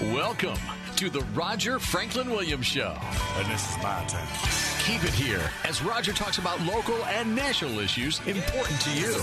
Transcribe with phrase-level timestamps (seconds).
[0.00, 0.58] Welcome
[0.96, 2.96] to the Roger Franklin Williams Show.
[3.36, 4.26] And this is my turn.
[4.80, 9.14] Keep it here as Roger talks about local and national issues important to you.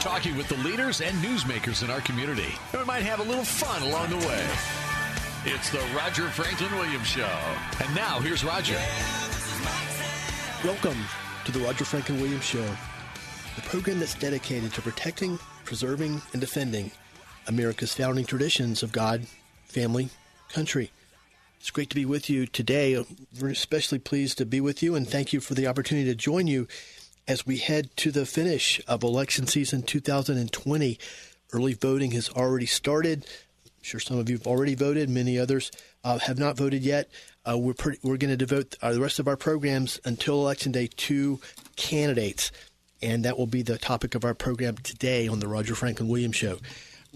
[0.00, 2.54] Talking with the leaders and newsmakers in our community.
[2.72, 4.46] And we might have a little fun along the way.
[5.46, 7.30] It's the Roger Franklin Williams Show.
[7.82, 8.78] And now here's Roger.
[10.64, 10.98] Welcome
[11.46, 12.66] to the Roger Franklin Williams Show,
[13.56, 16.90] the program that's dedicated to protecting, preserving, and defending
[17.46, 19.22] America's founding traditions of God,
[19.68, 20.08] family,
[20.52, 20.90] country.
[21.60, 23.04] It's great to be with you today.
[23.40, 26.46] We're especially pleased to be with you and thank you for the opportunity to join
[26.46, 26.66] you
[27.26, 30.98] as we head to the finish of election season 2020.
[31.52, 33.26] Early voting has already started.
[33.64, 35.70] I'm sure some of you have already voted, many others
[36.04, 37.10] uh, have not voted yet.
[37.48, 40.72] Uh, we're pretty, we're going to devote uh, the rest of our programs until election
[40.72, 41.40] day to
[41.76, 42.50] candidates,
[43.02, 46.36] and that will be the topic of our program today on the Roger Franklin Williams
[46.36, 46.58] Show.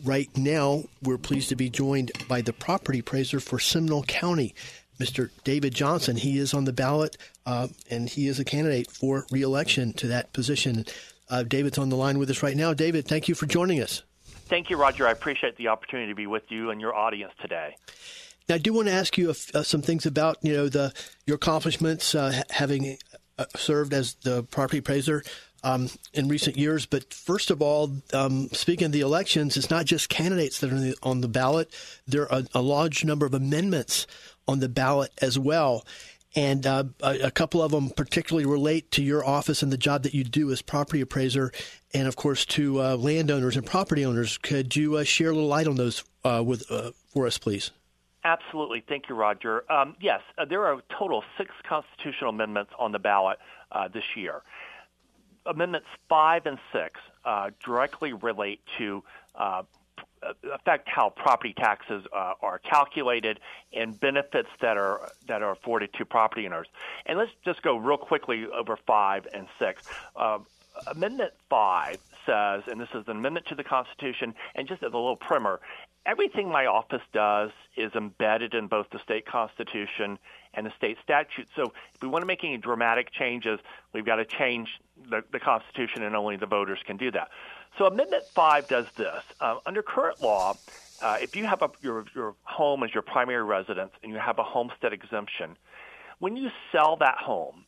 [0.05, 4.55] Right now, we're pleased to be joined by the property appraiser for Seminole County,
[4.99, 5.31] Mr.
[5.45, 6.17] David Johnson.
[6.17, 10.33] He is on the ballot, uh, and he is a candidate for reelection to that
[10.33, 10.87] position.
[11.29, 12.73] Uh, David's on the line with us right now.
[12.73, 14.03] David, thank you for joining us.
[14.25, 15.07] Thank you, Roger.
[15.07, 17.77] I appreciate the opportunity to be with you and your audience today.
[18.49, 20.93] Now, I do want to ask you uh, some things about you know the
[21.27, 22.99] your accomplishments uh, having
[23.39, 25.23] uh, served as the property appraiser
[25.65, 26.87] um, in recent years.
[26.87, 30.81] But first of all, um, speaking of the elections, it's not just candidates that are
[30.81, 31.73] the, on the ballot.
[32.07, 34.07] There are a, a, large number of amendments
[34.49, 35.85] on the ballot as well.
[36.35, 40.03] And uh, a, a, couple of them particularly relate to your office and the job
[40.05, 41.53] that you do as property appraiser,
[41.93, 44.39] and of course to uh, landowners and property owners.
[44.39, 47.71] Could you uh, share a little light on those uh, with uh, for us, please?
[48.25, 48.83] Absolutely.
[48.89, 49.71] Thank you, Roger.
[49.71, 53.39] Um, yes, uh, there are a total of six constitutional amendments on the ballot
[53.93, 54.43] this year.
[55.47, 59.03] Amendments 5 and 6 uh, directly relate to
[59.35, 59.63] uh,
[60.53, 63.41] affect how property taxes uh, are calculated
[63.73, 66.69] and benefits that are that are afforded to property owners.
[67.07, 69.83] And let's just go real quickly over 5 and 6.
[70.15, 70.39] Uh,
[70.87, 74.97] amendment 5 says, and this is an amendment to the Constitution, and just as a
[74.97, 75.61] little primer,
[76.07, 80.19] everything my office does is embedded in both the state constitution
[80.55, 81.49] and the state statute.
[81.57, 83.61] So if we want to make any dramatic changes,
[83.93, 84.69] we've got to change
[85.09, 87.29] the, the constitution, and only the voters can do that.
[87.79, 89.23] So Amendment 5 does this.
[89.41, 90.55] Uh, under current law,
[91.01, 94.39] uh, if you have a, your, your home as your primary residence and you have
[94.39, 95.57] a homestead exemption,
[96.19, 97.65] when you sell that home,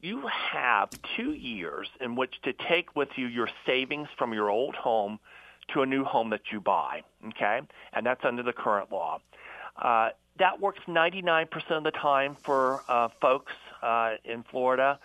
[0.00, 4.74] you have two years in which to take with you your savings from your old
[4.74, 5.18] home
[5.74, 7.02] to a new home that you buy.
[7.28, 7.60] Okay,
[7.92, 9.20] and that's under the current law.
[9.80, 14.98] Uh, that works 99% of the time for uh, folks uh, in Florida.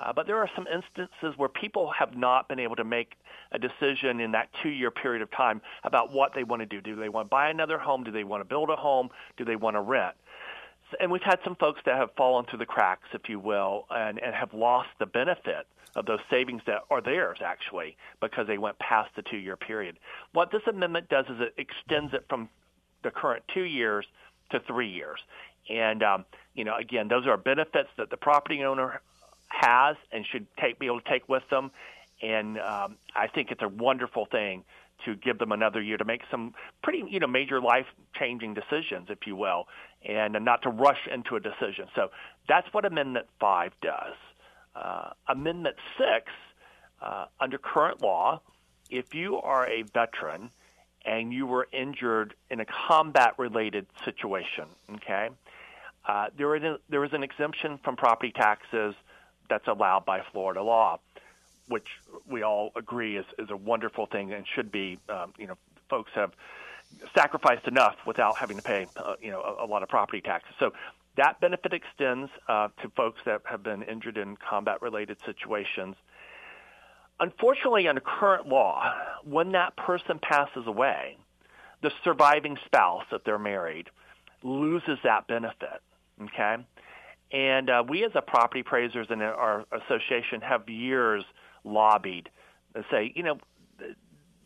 [0.00, 3.12] Uh, but there are some instances where people have not been able to make
[3.52, 6.80] a decision in that two-year period of time about what they want to do.
[6.80, 8.02] Do they want to buy another home?
[8.02, 9.10] Do they want to build a home?
[9.36, 10.14] Do they want to rent?
[11.00, 14.18] And we've had some folks that have fallen through the cracks, if you will, and,
[14.18, 18.78] and have lost the benefit of those savings that are theirs actually because they went
[18.78, 19.98] past the two-year period.
[20.32, 22.48] What this amendment does is it extends it from
[23.02, 24.06] the current two years
[24.50, 25.20] to three years.
[25.68, 29.00] And um, you know, again, those are benefits that the property owner
[29.48, 31.70] has and should take, be able to take with them.
[32.22, 34.64] And um, I think it's a wonderful thing
[35.04, 39.26] to give them another year to make some pretty, you know, major life-changing decisions, if
[39.26, 39.66] you will,
[40.06, 41.86] and not to rush into a decision.
[41.94, 42.08] So
[42.48, 44.14] that's what Amendment 5 does.
[44.74, 46.32] Uh, Amendment 6,
[47.00, 48.40] uh, under current law,
[48.90, 50.50] if you are a veteran
[51.04, 55.30] and you were injured in a combat-related situation, okay,
[56.06, 58.94] uh, there, is there is an exemption from property taxes–
[59.52, 60.98] that's allowed by Florida law,
[61.72, 61.88] which
[62.28, 64.98] we all agree is, is a wonderful thing and should be.
[65.08, 65.56] Um, you know,
[65.88, 66.32] folks have
[67.14, 70.54] sacrificed enough without having to pay, uh, you know, a, a, lot of property taxes.
[70.60, 70.72] So
[71.16, 75.96] that benefit extends uh, to folks that have been injured in combat-related situations.
[77.18, 78.92] Unfortunately, under current law,
[79.24, 81.16] when that person passes away,
[81.82, 83.88] the surviving spouse, if they're married,
[84.42, 85.80] loses that benefit.
[86.22, 86.56] Okay,
[87.32, 91.24] and uh, we, as a property appraisers in our association, have years
[91.64, 92.28] lobbied
[92.74, 93.38] and say, you know,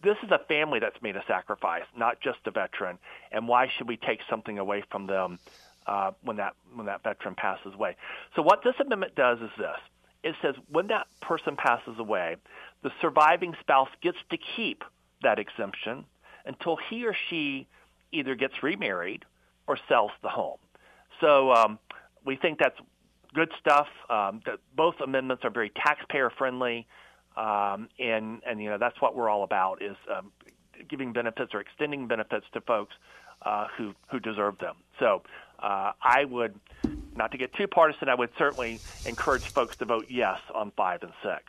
[0.03, 2.99] this is a family that's made a sacrifice, not just a veteran.
[3.33, 5.39] And why should we take something away from them
[5.87, 7.97] uh, when that when that veteran passes away?
[8.35, 9.79] So what this amendment does is this:
[10.23, 12.37] it says when that person passes away,
[12.83, 14.85] the surviving spouse gets to keep
[15.23, 16.05] that exemption
[16.45, 17.67] until he or she
[18.13, 19.25] either gets remarried
[19.67, 20.59] or sells the home.
[21.21, 21.79] So um,
[22.25, 22.79] we think that's
[23.35, 23.89] good stuff.
[24.09, 26.87] Um, that both amendments are very taxpayer friendly,
[27.37, 30.33] um, and and you know that's what we're all about is um,
[30.89, 32.95] giving benefits or extending benefits to folks
[33.43, 34.77] uh, who who deserve them.
[34.99, 35.23] So
[35.59, 36.55] uh, I would,
[37.15, 41.03] not to get too partisan, I would certainly encourage folks to vote yes on five
[41.03, 41.45] and six.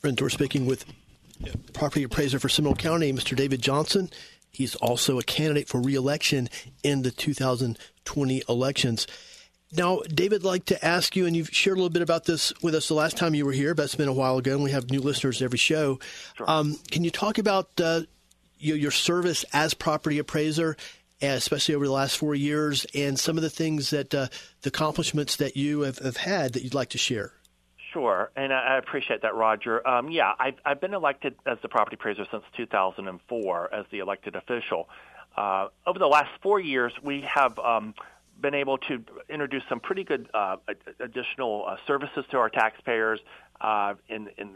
[0.00, 0.84] Friends, we're speaking with
[1.72, 3.36] property appraiser for Seminole County, Mr.
[3.36, 4.10] David Johnson.
[4.50, 6.48] He's also a candidate for reelection
[6.84, 9.06] in the 2020 elections.
[9.76, 12.52] Now, David, I'd like to ask you, and you've shared a little bit about this
[12.62, 14.62] with us the last time you were here, but it's been a while ago, and
[14.62, 15.98] we have new listeners every show.
[16.36, 16.48] Sure.
[16.48, 18.02] Um, can you talk about uh,
[18.58, 20.76] your, your, service as property appraiser,
[21.20, 24.28] especially over the last four years, and some of the things that uh,
[24.62, 27.32] the accomplishments that you have, have, had that you'd like to share?
[27.92, 29.86] Sure, and I appreciate that, Roger.
[29.86, 34.36] Um, yeah, I've, I've, been elected as the property appraiser since 2004 as the elected
[34.36, 34.88] official.
[35.36, 37.94] Uh, over the last four years, we have um,
[38.44, 40.56] been able to introduce some pretty good uh,
[41.00, 43.18] additional uh, services to our taxpayers
[43.62, 44.50] uh, in, in,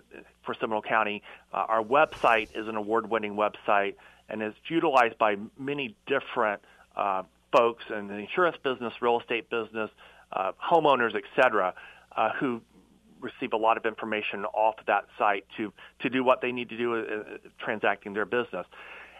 [0.45, 1.23] for Seminole County.
[1.55, 3.95] Uh, our website is an award-winning website
[4.29, 6.61] and is utilized by many different
[6.97, 9.91] uh, folks in the insurance business, real estate business,
[10.33, 11.73] uh, homeowners, et cetera,
[12.39, 12.61] who
[13.23, 16.77] receive a lot of information off that site to, to do what they need to
[16.77, 18.67] do transacting their business.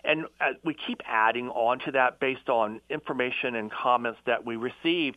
[0.05, 4.57] And uh, we keep adding on to that based on information and comments that we
[4.57, 5.15] receive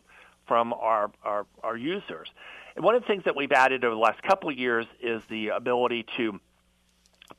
[0.47, 2.29] from our, our, our users.
[2.75, 5.21] And one of the things that we've added over the last couple of years is
[5.29, 6.39] the ability to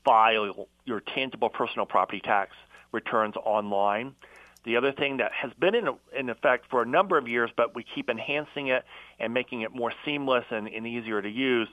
[0.03, 2.55] file your tangible personal property tax
[2.91, 4.15] returns online.
[4.63, 7.75] The other thing that has been in, in effect for a number of years, but
[7.75, 8.85] we keep enhancing it
[9.19, 11.67] and making it more seamless and, and easier to use,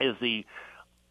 [0.00, 0.46] is the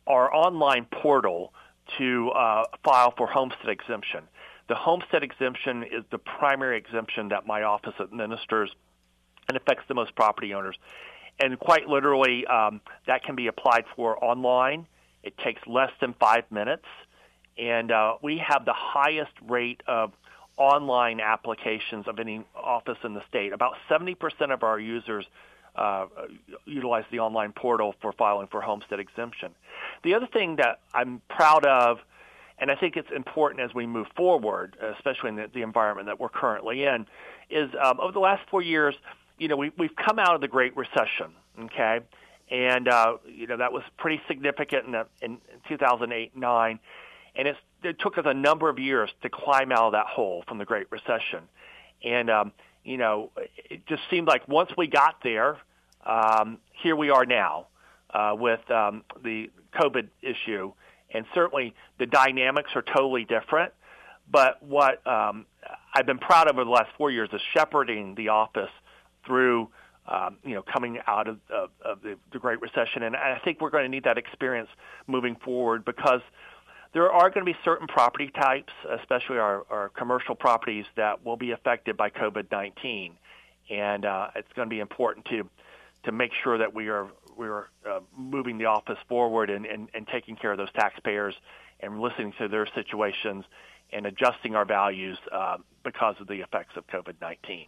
[0.08, 1.54] our online portal
[1.98, 4.24] to uh, file for homestead exemption.
[4.68, 8.70] The homestead exemption is the primary exemption that my office administers
[9.48, 10.78] and affects the most property owners.
[11.40, 14.86] And quite literally, um, that can be applied for online.
[15.24, 16.86] It takes less than five minutes.
[17.58, 20.14] And uh, we have the highest rate of
[20.58, 23.54] online applications of any office in the state.
[23.54, 24.16] About 70%
[24.54, 25.26] of our users
[25.80, 26.08] uh,
[26.66, 29.56] utilize the online portal for filing for homestead exemption.
[30.04, 32.00] The other thing that I'm proud of,
[32.60, 36.20] and I think it's important as we move forward, especially in the, the environment that
[36.20, 37.08] we're currently in,
[37.50, 38.94] is um, over the last four years,
[39.38, 41.32] you know, we, we've come out of the Great Recession,
[41.62, 42.02] okay?
[42.52, 45.38] And, uh, you know, that was pretty significant in, the, in
[45.70, 46.80] 2008 9.
[47.36, 50.44] And it's, it took us a number of years to climb out of that hole
[50.46, 51.44] from the Great Recession.
[52.04, 52.52] And, um,
[52.84, 53.32] you know,
[53.70, 55.58] it just seemed like once we got there,
[56.06, 57.68] um, here we are now
[58.14, 60.74] uh, with um, the COVID issue,
[61.14, 63.74] and certainly the dynamics are totally different.
[64.32, 65.46] But what um,
[65.94, 68.70] I've been proud of over the last four years is shepherding the office
[69.26, 69.70] through,
[70.08, 73.60] um, you know, coming out of, of, of the, the Great Recession, and I think
[73.60, 74.70] we're going to need that experience
[75.08, 76.22] moving forward because
[76.94, 81.38] there are going to be certain property types, especially our, our commercial properties, that will
[81.38, 83.12] be affected by COVID-19,
[83.70, 85.48] and uh, it's going to be important to
[86.04, 87.08] to make sure that we are
[87.38, 91.34] we are uh, moving the office forward and, and, and taking care of those taxpayers
[91.80, 93.46] and listening to their situations
[93.94, 97.68] and adjusting our values uh, because of the effects of COVID-19.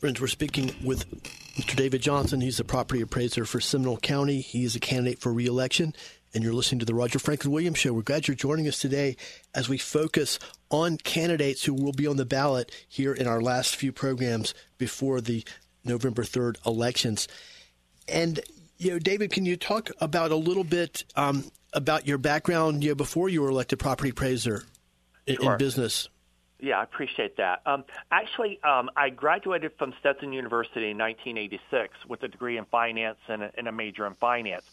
[0.00, 1.08] Friends, we're speaking with
[1.54, 1.76] Mr.
[1.76, 2.40] David Johnson.
[2.40, 4.40] He's a property appraiser for Seminole County.
[4.40, 5.94] He is a candidate for reelection,
[6.34, 7.92] and you're listening to the Roger Franklin Williams Show.
[7.92, 9.16] We're glad you're joining us today
[9.54, 10.38] as we focus
[10.70, 15.20] on candidates who will be on the ballot here in our last few programs before
[15.20, 15.44] the
[15.88, 17.28] November 3rd elections.
[18.08, 18.40] And,
[18.78, 22.90] you know, David, can you talk about a little bit um, about your background you
[22.90, 24.64] know, before you were elected property appraiser
[25.26, 25.52] in, sure.
[25.52, 26.08] in business?
[26.60, 27.62] Yeah, I appreciate that.
[27.66, 33.18] Um, actually, um, I graduated from Stetson University in 1986 with a degree in finance
[33.28, 34.64] and a, and a major in finance.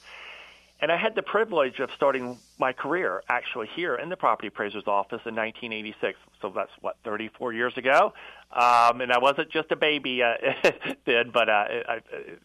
[0.81, 4.87] And I had the privilege of starting my career actually here in the property appraiser's
[4.87, 6.19] office in 1986.
[6.41, 8.13] So that's what 34 years ago.
[8.55, 10.35] Um, and I wasn't just a baby uh,
[11.05, 11.99] then, but uh, I,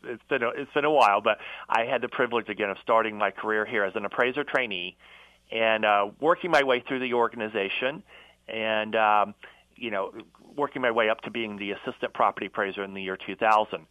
[0.05, 1.21] it's been a, it's been a while.
[1.21, 1.39] But
[1.69, 4.97] I had the privilege again of starting my career here as an appraiser trainee
[5.53, 8.03] and uh, working my way through the organization,
[8.49, 9.35] and um,
[9.77, 10.13] you know,
[10.57, 13.87] working my way up to being the assistant property appraiser in the year 2000.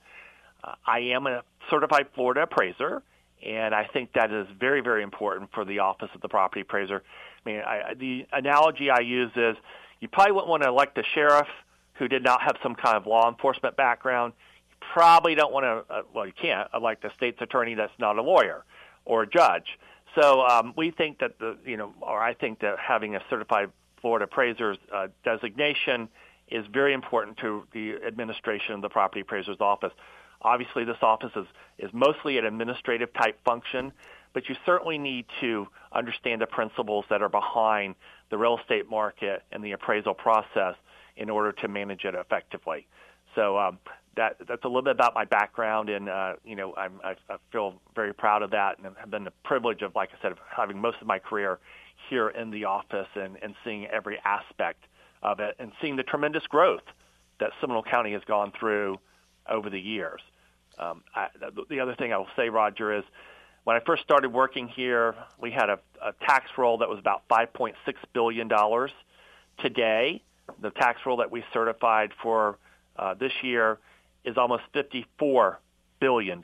[0.61, 3.01] Uh, I am a certified Florida appraiser
[3.45, 7.01] and I think that is very, very important for the office of the property appraiser.
[7.45, 9.55] I mean, I, the analogy I use is
[10.01, 11.47] you probably wouldn't want to elect a sheriff
[11.99, 14.33] who did not have some kind of law enforcement background.
[14.71, 18.17] You probably don't want to, uh, well, you can't elect a state's attorney that's not
[18.17, 18.63] a lawyer
[19.05, 19.77] or a judge.
[20.15, 23.69] So um, we think that the, you know, or I think that having a certified
[24.01, 26.07] Florida appraiser's uh, designation
[26.47, 29.91] is very important to the administration of the property appraiser's office.
[30.41, 31.45] Obviously, this office is,
[31.77, 33.91] is mostly an administrative type function,
[34.33, 37.95] but you certainly need to understand the principles that are behind
[38.29, 40.75] the real estate market and the appraisal process
[41.19, 42.87] in order to manage it effectively.
[43.35, 43.77] So um,
[44.15, 47.37] that that's a little bit about my background, and uh, you know I'm, I, I
[47.51, 50.39] feel very proud of that, and have been the privilege of, like I said, of
[50.55, 51.59] having most of my career
[52.09, 54.85] here in the office and, and seeing every aspect
[55.21, 56.83] of it, and seeing the tremendous growth
[57.39, 58.97] that Seminole County has gone through
[59.47, 60.21] over the years.
[60.79, 61.27] Um, I,
[61.69, 63.03] the other thing I will say, Roger, is
[63.65, 67.27] when I first started working here, we had a, a tax roll that was about
[67.29, 67.73] $5.6
[68.13, 68.49] billion.
[69.59, 70.23] Today,
[70.61, 72.57] the tax roll that we certified for
[72.97, 73.79] uh, this year
[74.25, 75.57] is almost $54
[75.99, 76.41] billion.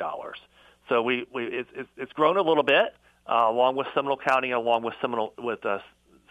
[0.90, 2.96] So we, we it, it's grown a little bit,
[3.28, 5.80] uh, along with Seminole County, along with Seminole, with uh,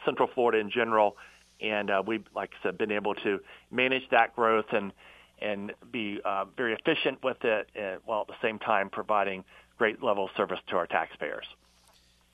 [0.05, 1.17] Central Florida in general,
[1.61, 3.41] and uh, we've, like I said, been able to
[3.71, 4.93] manage that growth and
[5.41, 9.45] and be uh, very efficient with it, uh, while at the same time providing
[9.77, 11.45] great level of service to our taxpayers.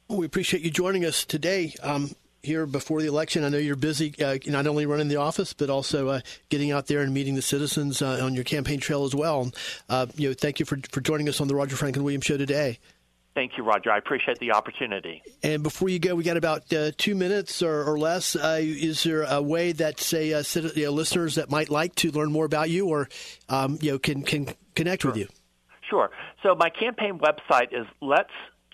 [0.09, 1.75] We appreciate you joining us today.
[1.83, 2.11] Um,
[2.43, 5.71] here before the election, I know you're busy uh, not only running the office but
[5.71, 9.15] also uh, getting out there and meeting the citizens uh, on your campaign trail as
[9.15, 9.51] well.
[9.89, 12.37] Uh, you know, thank you for for joining us on the Roger Franklin Williams Show
[12.37, 12.79] today.
[13.35, 13.93] Thank you, Roger.
[13.93, 15.23] I appreciate the opportunity.
[15.43, 18.35] And before you go, we got about uh, two minutes or, or less.
[18.35, 20.43] Uh, is there a way that, say, uh,
[20.75, 23.09] you know, listeners that might like to learn more about you or
[23.49, 25.13] um, you know can can connect sure.
[25.13, 25.29] with you?
[25.89, 26.11] Sure.
[26.43, 28.33] So my campaign website is Let's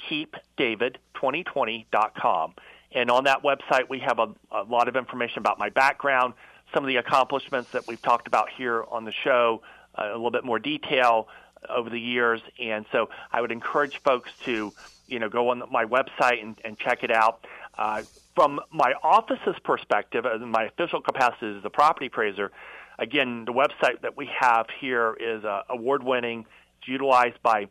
[0.08, 2.54] Keep David 2020.com.
[2.96, 6.32] And on that website, we have a, a lot of information about my background,
[6.72, 9.62] some of the accomplishments that we've talked about here on the show,
[9.96, 11.28] uh, a little bit more detail,
[11.68, 12.40] over the years.
[12.58, 14.72] And so I would encourage folks to,
[15.08, 17.46] you know, go on my website and, and check it out.
[17.76, 18.02] Uh,
[18.34, 22.50] from my office's perspective, uh, my official capacity as a property appraiser,
[22.98, 26.46] again, the website that we have here is uh, award-winning.
[26.78, 27.68] It's utilized by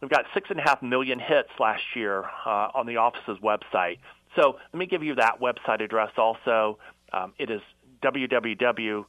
[0.00, 3.98] we've got six and a half million hits last year uh, on the office's website.
[4.36, 6.78] So let me give you that website address also.
[7.12, 7.60] Um, it is
[8.02, 9.06] www.scpafl.org.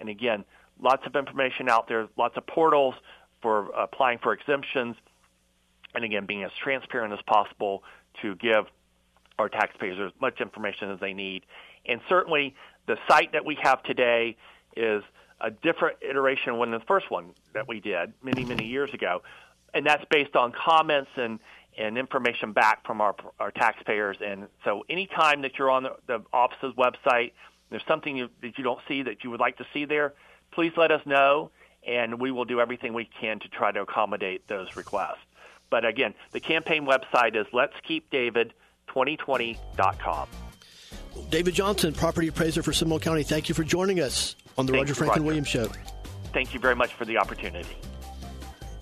[0.00, 0.44] And again,
[0.80, 2.94] lots of information out there, lots of portals
[3.40, 4.96] for applying for exemptions,
[5.94, 7.82] and again, being as transparent as possible
[8.22, 8.64] to give
[9.38, 11.44] our taxpayers as much information as they need.
[11.86, 12.54] And certainly,
[12.86, 14.36] the site that we have today
[14.76, 15.02] is
[15.42, 19.20] a different iteration than the first one that we did many, many years ago.
[19.74, 21.40] And that's based on comments and,
[21.76, 24.18] and information back from our, our taxpayers.
[24.24, 27.32] And so anytime that you're on the, the office's website,
[27.70, 30.14] there's something you, that you don't see that you would like to see there,
[30.52, 31.50] please let us know,
[31.86, 35.16] and we will do everything we can to try to accommodate those requests.
[35.70, 40.28] But again, the campaign website is letskeepdavid2020.com.
[41.30, 44.82] David Johnson, property appraiser for Seminole County, thank you for joining us on the thank
[44.82, 45.26] Roger Franklin Roger.
[45.26, 45.68] Williams Show.
[46.32, 47.76] Thank you very much for the opportunity.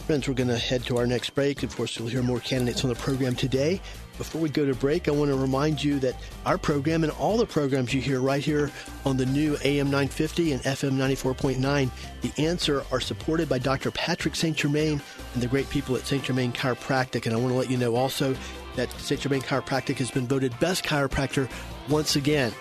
[0.07, 1.63] Friends, we're going to head to our next break.
[1.63, 3.81] Of course, you'll hear more candidates on the program today.
[4.19, 7.37] Before we go to break, I want to remind you that our program and all
[7.37, 8.71] the programs you hear right here
[9.07, 11.91] on the new AM 950 and FM 94.9,
[12.23, 13.91] The Answer, are supported by Dr.
[13.93, 14.57] Patrick St.
[14.57, 15.01] Germain
[15.35, 16.23] and the great people at St.
[16.23, 17.27] Germain Chiropractic.
[17.27, 18.37] And I want to let you know also
[18.77, 19.21] that St.
[19.21, 21.49] Germain Chiropractic has been voted best chiropractor
[21.91, 22.53] once again.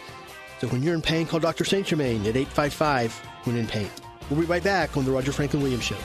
[0.59, 1.63] So when you're in pain, call Dr.
[1.63, 1.87] St.
[1.87, 3.13] Germain at 855
[3.45, 3.89] when in pain.
[4.29, 5.97] We'll be right back on the Roger Franklin Williams Show.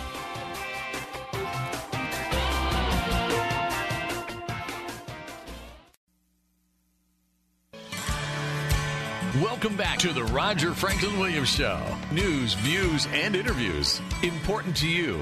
[9.42, 11.80] Welcome back to the Roger Franklin Williams Show.
[12.12, 15.18] News, views, and interviews important to you.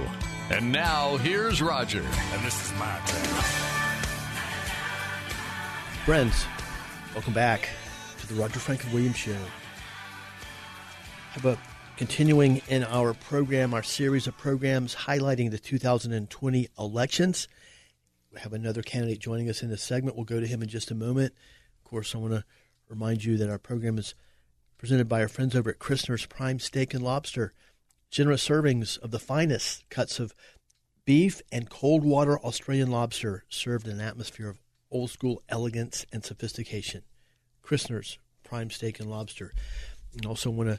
[0.51, 2.03] And now, here's Roger.
[2.03, 3.25] And this is my turn.
[6.05, 6.45] Friends,
[7.15, 7.82] welcome back to
[8.33, 9.37] the Roger Franklin Williams Show.
[11.33, 11.59] Have a
[11.97, 17.49] continuing in our program, our series of programs highlighting the 2020 elections.
[18.33, 20.17] We have another candidate joining us in this segment.
[20.17, 21.35] We'll go to him in just a moment.
[21.85, 22.45] Of course, I want to
[22.89, 24.15] remind you that our program is
[24.79, 27.53] presented by our friends over at Christner's Prime Steak and Lobster.
[28.11, 30.35] Generous servings of the finest cuts of
[31.05, 34.61] beef and cold water Australian lobster served in an atmosphere of
[34.91, 37.03] old school elegance and sophistication.
[37.63, 38.19] Christner's
[38.53, 39.55] Prime Steak and Lobster.
[40.13, 40.79] And also want to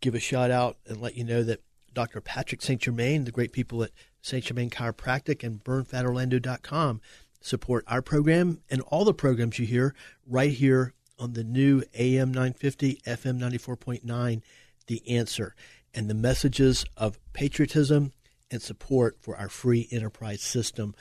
[0.00, 1.60] give a shout out and let you know that
[1.92, 2.22] Dr.
[2.22, 2.80] Patrick St.
[2.80, 3.90] Germain, the great people at
[4.22, 4.42] St.
[4.42, 7.02] Germain Chiropractic and BurnFatOrlando.com
[7.42, 9.94] support our program and all the programs you hear
[10.26, 14.40] right here on the new AM 950, FM 94.9,
[14.86, 15.54] The Answer,
[15.92, 18.14] and the messages of patriotism
[18.50, 20.94] and support for our free enterprise system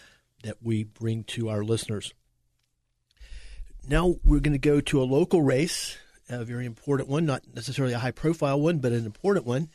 [0.44, 2.14] that we bring to our listeners.
[3.90, 7.94] Now we're going to go to a local race, a very important one, not necessarily
[7.94, 9.70] a high profile one, but an important one.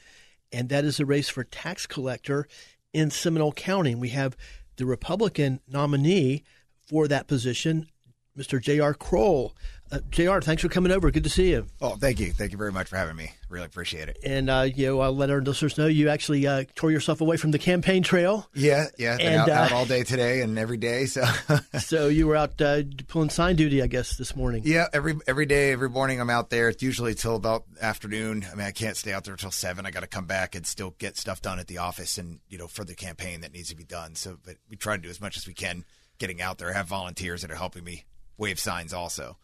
[0.53, 2.47] and that is a race for tax collector
[2.93, 3.95] in Seminole County.
[3.95, 4.37] We have
[4.77, 6.45] the Republican nominee
[6.87, 7.89] for that position,
[8.37, 8.61] Mr.
[8.61, 8.93] J.R.
[8.93, 9.57] Kroll.
[9.93, 11.11] Uh, J.R., thanks for coming over.
[11.11, 11.67] Good to see you.
[11.83, 12.33] Oh, thank you.
[12.33, 13.31] Thank you very much for having me.
[13.51, 14.17] Really appreciate it.
[14.25, 17.37] And uh, you know, I'll let our listeners know you actually uh, tore yourself away
[17.37, 18.49] from the campaign trail.
[18.55, 19.19] Yeah, yeah.
[19.21, 21.05] And, out, out, uh, all day today and every day.
[21.05, 21.25] So,
[21.79, 24.63] so you were out uh, pulling sign duty, I guess, this morning.
[24.65, 26.71] Yeah, every every day, every morning, I'm out there.
[26.71, 28.47] It's usually till about afternoon.
[28.51, 29.85] I mean, I can't stay out there until seven.
[29.85, 32.57] I got to come back and still get stuff done at the office, and you
[32.57, 34.15] know, for the campaign that needs to be done.
[34.15, 35.85] So, but we try to do as much as we can,
[36.19, 36.71] getting out there.
[36.71, 38.07] I have volunteers that are helping me
[38.39, 39.37] wave signs also.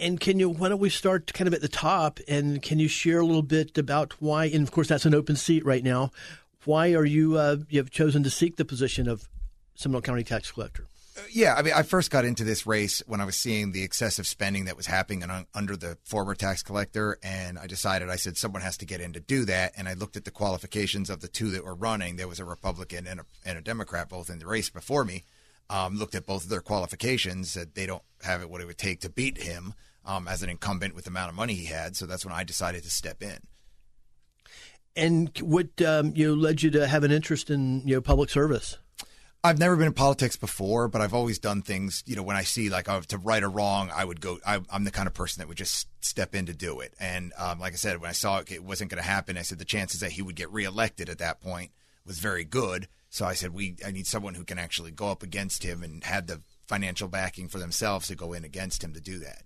[0.00, 2.86] And can you, why don't we start kind of at the top and can you
[2.86, 6.12] share a little bit about why, and of course that's an open seat right now,
[6.64, 9.28] why are you, uh, you have chosen to seek the position of
[9.74, 10.84] Seminole County tax collector?
[11.16, 13.82] Uh, yeah, I mean, I first got into this race when I was seeing the
[13.82, 18.36] excessive spending that was happening under the former tax collector, and I decided I said
[18.36, 19.72] someone has to get in to do that.
[19.76, 22.16] And I looked at the qualifications of the two that were running.
[22.16, 25.24] There was a Republican and a, and a Democrat both in the race before me.
[25.70, 28.78] Um, looked at both of their qualifications, said they don't have it what it would
[28.78, 29.74] take to beat him
[30.08, 31.94] um, as an incumbent with the amount of money he had.
[31.94, 33.38] So that's when I decided to step in.
[34.96, 38.30] And what um, you know, led you to have an interest in you know public
[38.30, 38.78] service?
[39.44, 42.02] I've never been in politics before, but I've always done things.
[42.06, 44.38] You know, when I see like uh, to right or wrong, I would go.
[44.44, 46.94] I, am the kind of person that would just step in to do it.
[46.98, 49.38] And um, like I said, when I saw it, it wasn't going to happen.
[49.38, 51.70] I said the chances that he would get reelected at that point
[52.04, 52.88] was very good.
[53.10, 53.76] So I said we.
[53.86, 57.48] I need someone who can actually go up against him and had the financial backing
[57.48, 59.42] for themselves to go in against him to do that.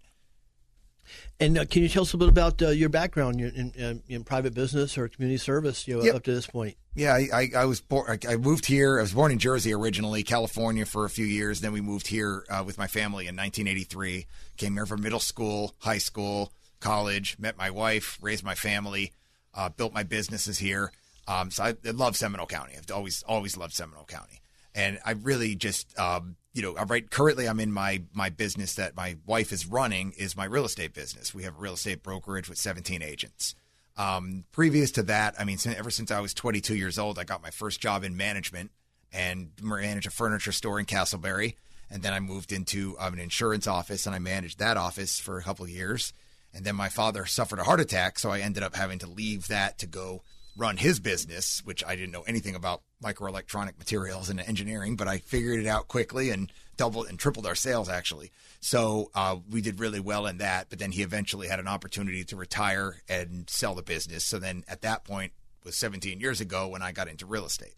[1.41, 4.03] And uh, can you tell us a little bit about uh, your background in, in,
[4.09, 6.15] in, private business or community service you know, yep.
[6.15, 6.77] up to this point?
[6.95, 8.19] Yeah, I, I, I was born.
[8.29, 8.99] I moved here.
[8.99, 11.61] I was born in Jersey originally, California for a few years.
[11.61, 14.27] Then we moved here uh, with my family in 1983.
[14.57, 17.37] Came here for middle school, high school, college.
[17.39, 19.13] Met my wife, raised my family,
[19.55, 20.93] uh, built my businesses here.
[21.27, 22.75] Um, so I, I love Seminole County.
[22.77, 24.42] I've always always loved Seminole County
[24.75, 28.97] and I really just um, you know right currently I'm in my my business that
[28.97, 31.35] my wife is running is my real estate business.
[31.35, 33.55] We have a real estate brokerage with 17 agents.
[33.97, 37.43] Um, previous to that, I mean, ever since I was 22 years old, I got
[37.43, 38.71] my first job in management
[39.13, 41.57] and managed a furniture store in Casselberry.
[41.91, 45.39] And then I moved into um, an insurance office and I managed that office for
[45.39, 46.15] a couple of years.
[46.55, 49.49] And then my father suffered a heart attack, so I ended up having to leave
[49.49, 50.23] that to go
[50.57, 55.19] run his business, which I didn't know anything about microelectronic materials and engineering, but I
[55.19, 58.31] figured it out quickly and doubled and tripled our sales actually.
[58.61, 60.69] So uh, we did really well in that.
[60.69, 64.25] But then he eventually had an opportunity to retire and sell the business.
[64.25, 65.33] So then at that point
[65.65, 67.75] was 17 years ago when I got into real estate.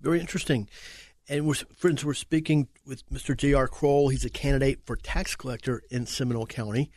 [0.00, 0.68] Very interesting.
[1.28, 3.36] And we're, friends, we're speaking with Mr.
[3.36, 3.68] J.R.
[3.68, 4.08] Kroll.
[4.08, 6.90] He's a candidate for tax collector in Seminole County.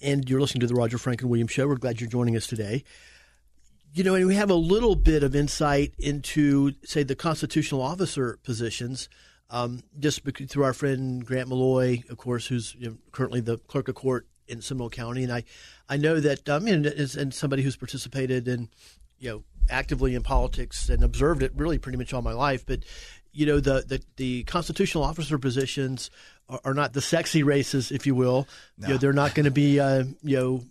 [0.00, 1.68] And you're listening to the Roger Franklin Williams Show.
[1.68, 2.84] We're glad you're joining us today.
[3.94, 8.38] You know, and we have a little bit of insight into, say, the constitutional officer
[8.42, 9.10] positions,
[9.50, 13.88] um, just through our friend Grant Maloy, of course, who's you know, currently the clerk
[13.88, 15.44] of court in Seminole County, and I,
[15.88, 18.70] I know that um, and, and somebody who's participated in,
[19.18, 22.80] you know, actively in politics and observed it really pretty much all my life, but
[23.32, 26.10] you know the the, the constitutional officer positions
[26.48, 28.46] are, are, not the sexy races, if you will.
[28.78, 28.88] No.
[28.88, 30.64] You know, they're not going to be uh, you know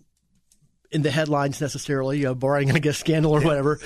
[0.92, 3.80] in the headlines necessarily, you know, barring I guess scandal or whatever.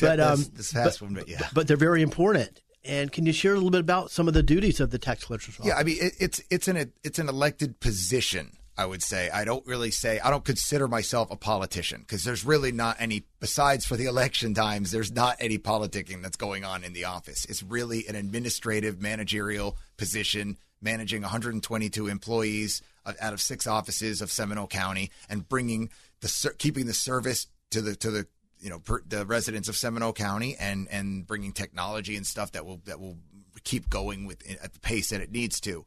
[0.00, 1.48] But um, this, but, one, but, yeah.
[1.54, 2.60] but they're very important.
[2.84, 5.24] And can you share a little bit about some of the duties of the tax
[5.24, 5.66] collector's office?
[5.66, 8.52] Yeah, I mean it, it's it's an it's an elected position.
[8.78, 12.44] I would say I don't really say I don't consider myself a politician because there's
[12.44, 14.90] really not any besides for the election times.
[14.90, 17.44] There's not any politicking that's going on in the office.
[17.46, 22.82] It's really an administrative managerial position managing 122 employees
[23.20, 27.96] out of six offices of Seminole County and bringing the keeping the service to the
[27.96, 28.26] to the
[28.60, 32.64] you know per, the residents of Seminole County and and bringing technology and stuff that
[32.64, 33.16] will that will
[33.64, 35.84] keep going with at the pace that it needs to.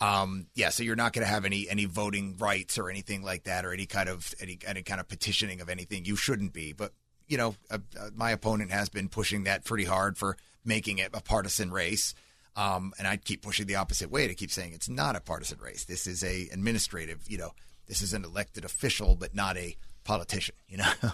[0.00, 3.44] Um, yeah, so you're not going to have any any voting rights or anything like
[3.44, 6.04] that, or any kind of any any kind of petitioning of anything.
[6.04, 6.92] You shouldn't be, but
[7.28, 11.10] you know, uh, uh, my opponent has been pushing that pretty hard for making it
[11.14, 12.14] a partisan race.
[12.56, 15.58] Um, and I'd keep pushing the opposite way to keep saying it's not a partisan
[15.58, 15.84] race.
[15.84, 17.50] This is a administrative, you know,
[17.86, 20.54] this is an elected official, but not a politician.
[20.68, 20.92] You know.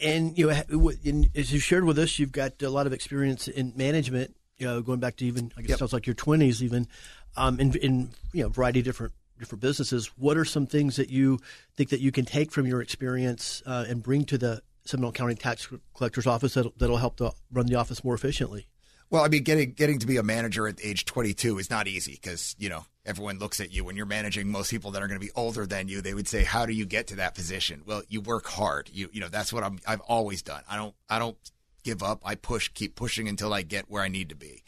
[0.00, 0.92] and you know,
[1.34, 4.36] as you shared with us, you've got a lot of experience in management.
[4.58, 5.78] You know, going back to even I guess yep.
[5.80, 6.88] sounds like your twenties, even
[7.36, 10.06] um, in, in you know, variety of different different businesses.
[10.16, 11.38] What are some things that you
[11.76, 15.34] think that you can take from your experience uh, and bring to the Seminole County
[15.34, 18.66] Tax Collector's Office that, that'll help to run the office more efficiently?
[19.10, 22.18] Well, I mean, getting getting to be a manager at age 22 is not easy
[22.20, 25.20] because you know everyone looks at you when you're managing most people that are going
[25.20, 26.00] to be older than you.
[26.00, 28.90] They would say, "How do you get to that position?" Well, you work hard.
[28.92, 30.62] You you know that's what I'm, I've always done.
[30.68, 31.36] I don't I don't
[31.84, 32.20] give up.
[32.24, 34.62] I push, keep pushing until I get where I need to be.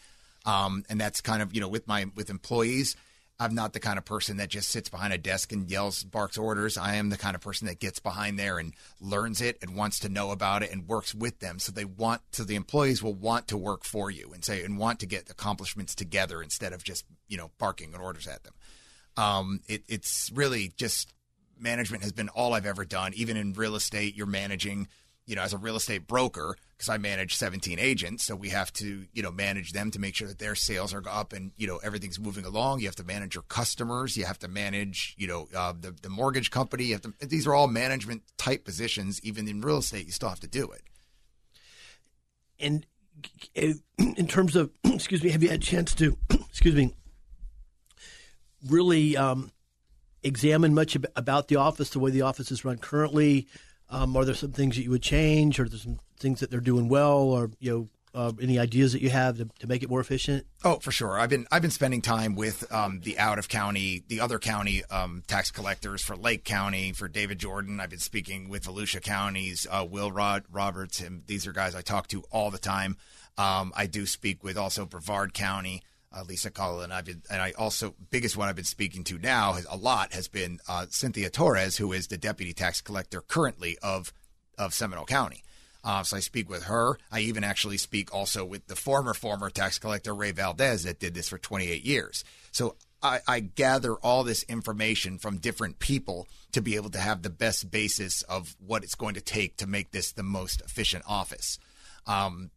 [0.46, 2.96] Um, and that's kind of you know with my with employees
[3.40, 6.36] I'm not the kind of person that just sits behind a desk and yells, barks
[6.36, 6.76] orders.
[6.76, 10.00] I am the kind of person that gets behind there and learns it and wants
[10.00, 11.60] to know about it and works with them.
[11.60, 14.76] So they want, so the employees will want to work for you and say, and
[14.76, 18.54] want to get accomplishments together instead of just, you know, barking orders at them.
[19.16, 21.12] Um, it, it's really just
[21.60, 23.12] management has been all I've ever done.
[23.14, 24.88] Even in real estate, you're managing
[25.28, 28.72] you know, as a real estate broker, because I manage 17 agents, so we have
[28.74, 31.66] to, you know, manage them to make sure that their sales are up and you
[31.66, 32.80] know everything's moving along.
[32.80, 34.16] You have to manage your customers.
[34.16, 36.84] You have to manage, you know, uh, the the mortgage company.
[36.84, 37.12] You have to.
[37.20, 39.20] These are all management type positions.
[39.22, 40.82] Even in real estate, you still have to do it.
[42.58, 42.86] And
[43.54, 46.94] in terms of, excuse me, have you had a chance to, excuse me,
[48.66, 49.52] really um,
[50.22, 53.46] examine much about the office, the way the office is run currently?
[53.90, 56.50] Um, are there some things that you would change, or are there some things that
[56.50, 59.82] they're doing well, or you know, uh, any ideas that you have to, to, make
[59.82, 60.46] it more efficient?
[60.64, 61.18] Oh, for sure.
[61.18, 64.84] I've been I've been spending time with um, the out of county, the other county
[64.90, 67.80] um, tax collectors for Lake County, for David Jordan.
[67.80, 71.82] I've been speaking with Volusia counties, uh, Will Rod Roberts, and these are guys I
[71.82, 72.96] talk to all the time.
[73.36, 76.92] Um, I do speak with also Brevard County uh, Lisa Cullen.
[76.92, 80.12] I've been, and I also biggest one I've been speaking to now has, a lot
[80.12, 84.12] has been uh, Cynthia Torres, who is the deputy tax collector currently of
[84.56, 85.44] of Seminole County.
[85.84, 86.98] Uh, so I speak with her.
[87.10, 91.14] I even actually speak also with the former former tax collector Ray Valdes that did
[91.14, 92.24] this for 28 years.
[92.50, 97.22] So I, I gather all this information from different people to be able to have
[97.22, 101.04] the best basis of what it's going to take to make this the most efficient
[101.06, 101.58] office.
[102.06, 102.50] Um,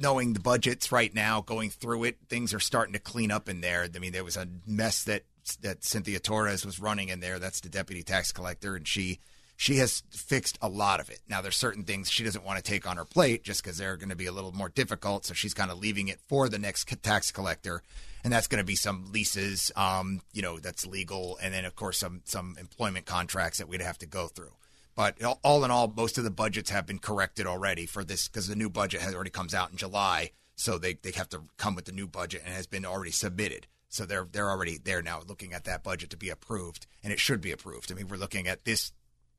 [0.00, 3.60] knowing the budgets right now, going through it, things are starting to clean up in
[3.60, 3.86] there.
[3.94, 5.24] I mean, there was a mess that
[5.62, 7.38] that Cynthia Torres was running in there.
[7.38, 9.20] That's the deputy tax collector, and she
[9.56, 11.20] she has fixed a lot of it.
[11.28, 13.98] Now, there's certain things she doesn't want to take on her plate just because they're
[13.98, 15.26] going to be a little more difficult.
[15.26, 17.82] So she's kind of leaving it for the next tax collector,
[18.24, 21.76] and that's going to be some leases, um, you know, that's legal, and then of
[21.76, 24.52] course some some employment contracts that we'd have to go through.
[25.00, 28.48] But all in all, most of the budgets have been corrected already for this because
[28.48, 30.32] the new budget has already comes out in July.
[30.56, 33.66] So they, they have to come with the new budget and has been already submitted.
[33.88, 37.18] So they're they're already there now looking at that budget to be approved, and it
[37.18, 37.90] should be approved.
[37.90, 38.92] I mean, we're looking at this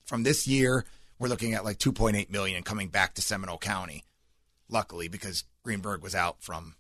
[0.04, 0.84] from this year.
[1.20, 4.04] We're looking at like 2.8 million coming back to Seminole County.
[4.68, 6.74] Luckily, because Greenberg was out from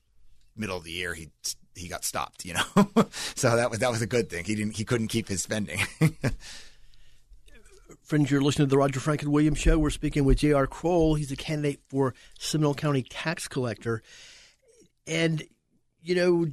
[0.56, 1.30] middle of the year, he
[1.76, 2.46] he got stopped.
[2.46, 2.89] You know,
[3.36, 4.44] so that was that was a good thing.
[4.44, 5.82] He didn't he couldn't keep his spending.
[8.12, 9.80] Friends, you're listening to the Roger Franklin Williams Show.
[9.80, 10.67] We're speaking with J.R.
[10.67, 11.15] Kroll.
[11.15, 14.04] He's a candidate for Seminole County tax collector.
[15.08, 15.41] And,
[16.04, 16.47] you know,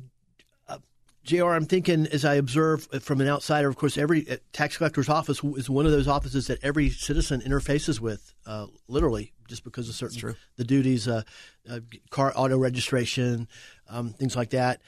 [0.68, 0.78] uh,
[1.24, 5.08] JR, I'm thinking as I observe from an outsider, of course, every uh, tax collector's
[5.08, 9.88] office is one of those offices that every citizen interfaces with, uh, literally, just because
[9.88, 11.22] of certain the duties, uh,
[11.68, 13.48] uh, car auto registration,
[13.88, 14.80] um, things like that.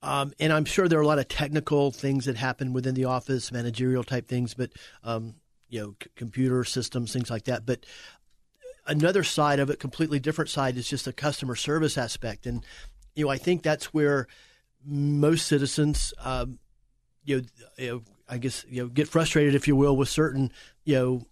[0.00, 3.04] Um, and I'm sure there are a lot of technical things that happen within the
[3.04, 4.70] office, managerial type things, but
[5.04, 5.34] um,
[5.70, 7.64] you know, c- computer systems, things like that.
[7.64, 7.86] But
[8.86, 12.46] another side of it, completely different side, is just the customer service aspect.
[12.46, 12.64] And,
[13.14, 14.26] you know, I think that's where
[14.84, 16.58] most citizens, um,
[17.24, 17.42] you, know,
[17.78, 20.52] you know, I guess, you know, get frustrated, if you will, with certain,
[20.84, 21.26] you know,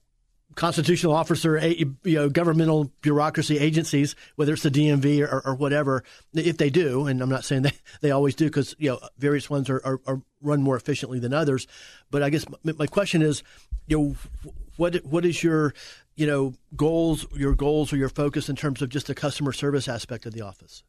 [0.59, 6.03] constitutional officer, you know, governmental bureaucracy agencies, whether it's the DMV or, or whatever,
[6.35, 9.49] if they do, and I'm not saying they, they always do because, you know, various
[9.49, 11.69] ones are, are, are, run more efficiently than others.
[12.11, 13.45] But I guess my, my question is,
[13.87, 15.75] you know, what what is your,
[16.17, 19.87] you know, goals, your goals or your focus in terms of just the customer service
[19.87, 20.83] aspect of the office?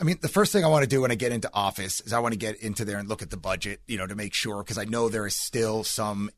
[0.00, 2.12] I mean, the first thing I want to do when I get into office is
[2.12, 4.32] I want to get into there and look at the budget, you know, to make
[4.32, 6.30] sure because I know there is still some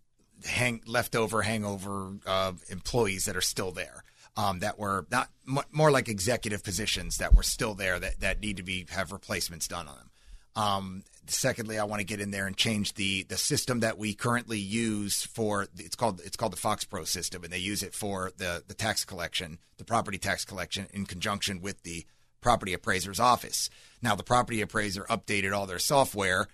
[0.45, 4.05] hang leftover hangover uh, employees that are still there.
[4.37, 8.41] Um, that were not m- more like executive positions that were still there that, that
[8.41, 10.11] need to be have replacements done on them.
[10.57, 14.15] Um, secondly, I want to get in there and change the the system that we
[14.15, 18.33] currently use for it's called it's called the FoxPro system, and they use it for
[18.37, 22.07] the the tax collection, the property tax collection, in conjunction with the
[22.41, 23.69] property appraiser's office.
[24.01, 26.49] Now, the property appraiser updated all their software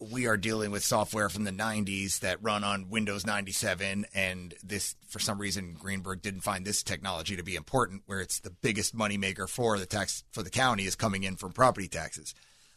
[0.00, 4.96] we are dealing with software from the 90s that run on Windows 97 and this
[5.08, 8.96] for some reason Greenberg didn't find this technology to be important where it's the biggest
[8.96, 12.34] moneymaker for the tax for the county is coming in from property taxes.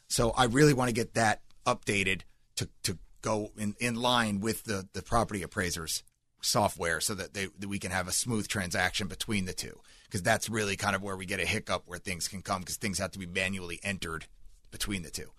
[0.10, 2.22] So I really want to get that updated
[2.58, 6.04] to, to go in, in line with the, the property appraisers
[6.42, 9.80] software so that, they, that we can have a smooth transaction between the two.
[10.06, 12.76] Because that's really kind of where we get a hiccup where things can come because
[12.76, 14.26] things have to be manually entered
[14.72, 15.32] between the two.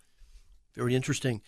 [0.76, 1.40] Very interesting.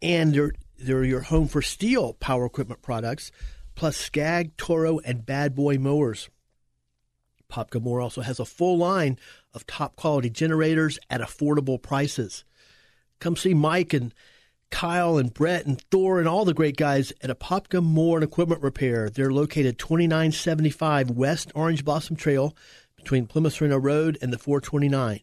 [0.01, 3.31] and they're, they're your home for Stihl power equipment products,
[3.73, 6.29] plus Skag, Toro, and Bad Boy mowers.
[7.49, 9.17] Apopka Mower also has a full line
[9.53, 12.43] of top quality generators at affordable prices.
[13.19, 14.13] Come see Mike and
[14.71, 18.61] Kyle and Brett and Thor and all the great guys at Apopka Mower and Equipment
[18.61, 19.09] Repair.
[19.09, 22.55] They're located 2975 West Orange Blossom Trail
[22.97, 25.21] between Plymouth Sorrento Road and the 429.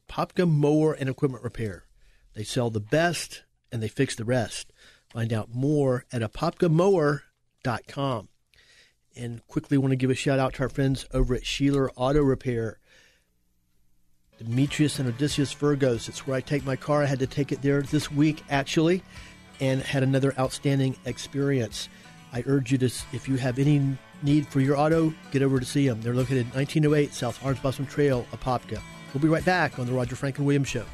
[0.00, 1.84] Apopka Mower and Equipment Repair.
[2.34, 4.72] They sell the best and they fix the rest.
[5.12, 8.28] Find out more at apopkamower.com.
[9.16, 12.22] And quickly want to give a shout out to our friends over at Sheeler Auto
[12.22, 12.78] Repair.
[14.38, 16.08] Demetrius and Odysseus Virgos.
[16.08, 17.02] It's where I take my car.
[17.02, 19.02] I had to take it there this week, actually,
[19.60, 21.88] and had another outstanding experience.
[22.32, 25.66] I urge you to, if you have any need for your auto, get over to
[25.66, 26.00] see them.
[26.00, 28.80] They're located at 1908 South Orange Blossom Trail, Apopka.
[29.12, 30.84] We'll be right back on the Roger Franklin Williams Show.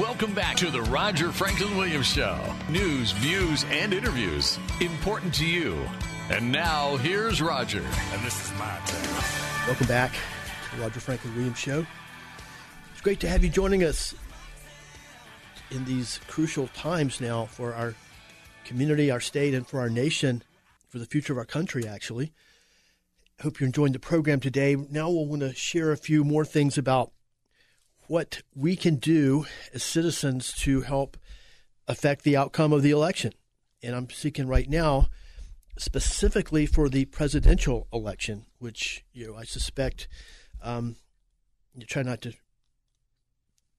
[0.00, 2.38] Welcome back to the Roger Franklin Williams Show.
[2.70, 5.76] News, views, and interviews important to you.
[6.30, 7.84] And now here's Roger.
[8.12, 9.66] And this is my turn.
[9.66, 11.84] Welcome back to the Roger Franklin Williams Show.
[12.90, 14.14] It's great to have you joining us
[15.70, 17.94] in these crucial times now for our
[18.64, 20.42] community, our state, and for our nation,
[20.88, 22.32] for the future of our country, actually.
[23.42, 24.74] Hope you're enjoying the program today.
[24.74, 27.12] Now we'll want to share a few more things about
[28.06, 31.16] what we can do as citizens to help
[31.88, 33.32] affect the outcome of the election.
[33.82, 35.08] And I'm seeking right now
[35.78, 40.08] specifically for the presidential election, which you know I suspect
[40.62, 40.96] um,
[41.74, 42.32] you try not to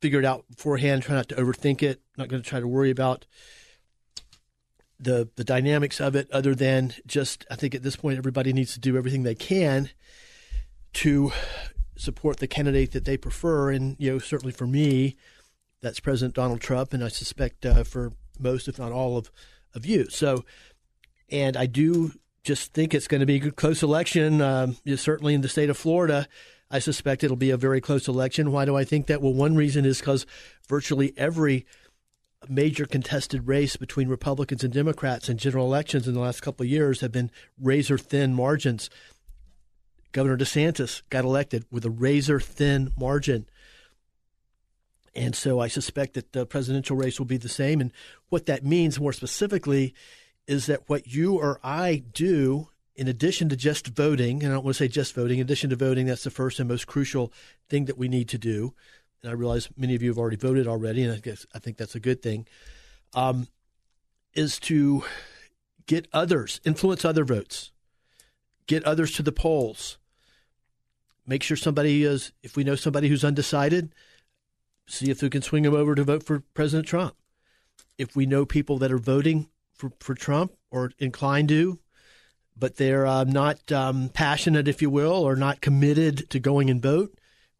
[0.02, 2.02] figure it out beforehand, try not to overthink it.
[2.18, 3.26] Not going to try to worry about
[5.00, 8.74] the the dynamics of it, other than just I think at this point everybody needs
[8.74, 9.90] to do everything they can
[10.94, 11.32] to
[11.96, 13.72] support the candidate that they prefer.
[13.72, 15.16] And, you know, certainly for me,
[15.82, 19.30] that's President Donald Trump, and I suspect uh, for most, if not all, of,
[19.76, 20.10] of you.
[20.10, 20.46] So,
[21.30, 24.42] and I do just think it's going to be a close election.
[24.42, 26.28] Um, certainly in the state of Florida,
[26.72, 28.52] I suspect it'll be a very close election.
[28.52, 29.22] Why do I think that?
[29.22, 30.26] Well, one reason is because
[30.68, 31.66] virtually every
[32.50, 36.70] major contested race between Republicans and Democrats in general elections in the last couple of
[36.70, 38.90] years have been razor thin margins.
[40.14, 43.48] Governor DeSantis got elected with a razor thin margin.
[45.16, 47.82] And so I suspect that the presidential race will be the same.
[47.82, 47.92] And
[48.30, 49.94] what that means more specifically
[50.48, 54.64] is that what you or I do, in addition to just voting, and I don't
[54.64, 57.34] want to say just voting, in addition to voting, that's the first and most crucial
[57.70, 58.74] thing that we need to do.
[59.22, 61.78] And I realize many of you have already voted already, and I guess I think
[61.78, 62.48] that's a good thing.
[63.14, 63.48] Um,
[64.34, 65.04] is to
[65.86, 67.72] get others, influence other votes,
[68.68, 69.98] get others to the polls,
[71.26, 73.94] make sure somebody is, if we know somebody who's undecided,
[74.88, 77.16] see if we can swing them over to vote for President Trump.
[77.98, 81.80] If we know people that are voting for, for Trump or inclined to,
[82.58, 86.82] but they're uh, not um, passionate, if you will, or not committed to going and
[86.82, 87.18] vote,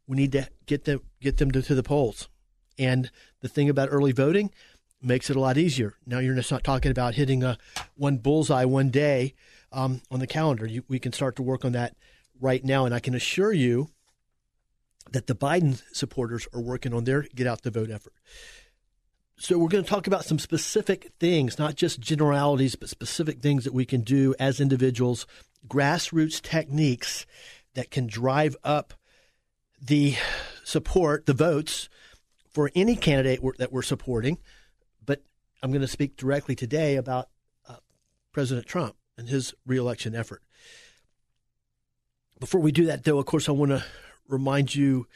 [0.08, 2.28] we need to get them get them to, to the polls.
[2.78, 3.10] And
[3.42, 4.52] the thing about early voting
[5.02, 5.96] makes it a lot easier.
[6.06, 7.58] Now you're just not talking about hitting a
[7.96, 9.34] one bullseye one day
[9.72, 10.66] um, on the calendar.
[10.66, 11.96] You, we can start to work on that
[12.44, 13.90] right now, and I can assure you
[15.12, 18.14] that the Biden supporters are working on their get out the vote effort.
[19.38, 23.64] so we're going to talk about some specific things, not just generalities, but specific things
[23.64, 25.26] that we can do as individuals,
[25.68, 27.26] grassroots techniques
[27.74, 28.94] that can drive up
[29.82, 30.16] the
[30.64, 31.90] support, the votes
[32.52, 34.38] for any candidate that we're supporting.
[35.06, 35.24] But
[35.62, 37.30] I'm going to speak directly today about
[37.68, 37.78] uh,
[38.32, 40.42] President Trump and his reelection effort.
[42.44, 43.86] Before we do that, though, of course, I want to
[44.28, 45.08] remind you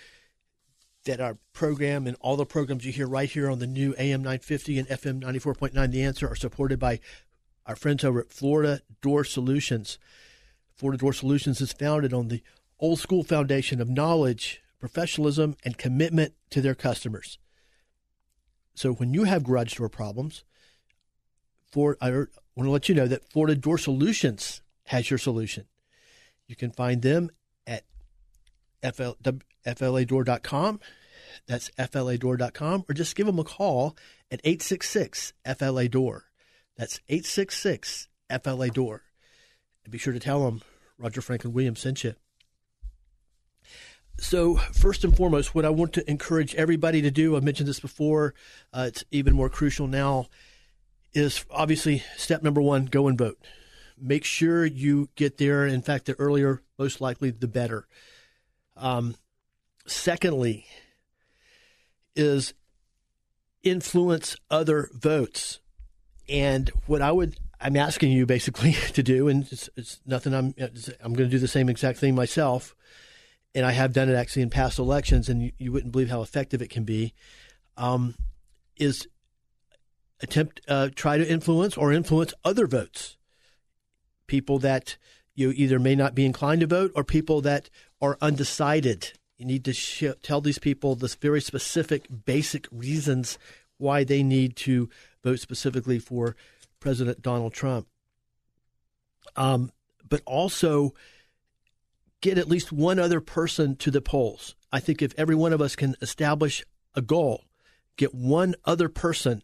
[1.03, 4.21] that our program and all the programs you hear right here on the new AM
[4.21, 7.01] 950 and FM 94.9 The Answer are supported by
[7.65, 9.99] our friends over at Florida Door Solutions.
[10.73, 12.41] Florida Door Solutions is founded on the
[12.79, 17.39] old school foundation of knowledge, professionalism, and commitment to their customers.
[18.73, 20.45] So when you have garage door problems,
[21.69, 25.65] for I want to let you know that Florida Door Solutions has your solution.
[26.47, 27.29] You can find them
[27.65, 27.83] at
[28.81, 29.11] FL,
[29.65, 30.79] fladoor.com.
[31.47, 33.95] That's fladoor.com, or just give them a call
[34.31, 36.25] at 866 FLA Door.
[36.77, 38.07] That's 866
[38.43, 39.03] FLA Door.
[39.83, 40.61] And be sure to tell them
[40.97, 42.15] Roger Franklin Williams sent you.
[44.19, 47.79] So, first and foremost, what I want to encourage everybody to do, I've mentioned this
[47.79, 48.33] before,
[48.73, 50.25] uh, it's even more crucial now,
[51.13, 53.37] is obviously step number one go and vote.
[53.99, 55.65] Make sure you get there.
[55.65, 57.87] In fact, the earlier, most likely, the better.
[58.75, 59.15] Um,
[59.85, 60.65] secondly,
[62.15, 62.53] is
[63.63, 65.59] influence other votes.
[66.29, 70.53] And what I would, I'm asking you basically to do, and it's, it's nothing I'm,
[71.01, 72.75] I'm going to do the same exact thing myself.
[73.55, 76.21] And I have done it actually in past elections, and you, you wouldn't believe how
[76.21, 77.13] effective it can be.
[77.77, 78.15] Um,
[78.75, 79.07] is
[80.21, 83.16] attempt, uh, try to influence or influence other votes.
[84.27, 84.97] People that
[85.35, 87.69] you either may not be inclined to vote or people that
[88.01, 89.13] are undecided.
[89.37, 93.37] You need to sh- tell these people the very specific, basic reasons
[93.77, 94.89] why they need to
[95.23, 96.35] vote specifically for
[96.79, 97.87] President Donald Trump.
[99.35, 99.71] Um,
[100.07, 100.93] but also
[102.21, 104.55] get at least one other person to the polls.
[104.71, 107.43] I think if every one of us can establish a goal,
[107.95, 109.43] get one other person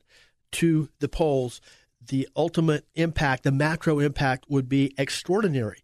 [0.54, 1.62] to the polls,
[2.08, 5.84] the ultimate impact, the macro impact would be extraordinary.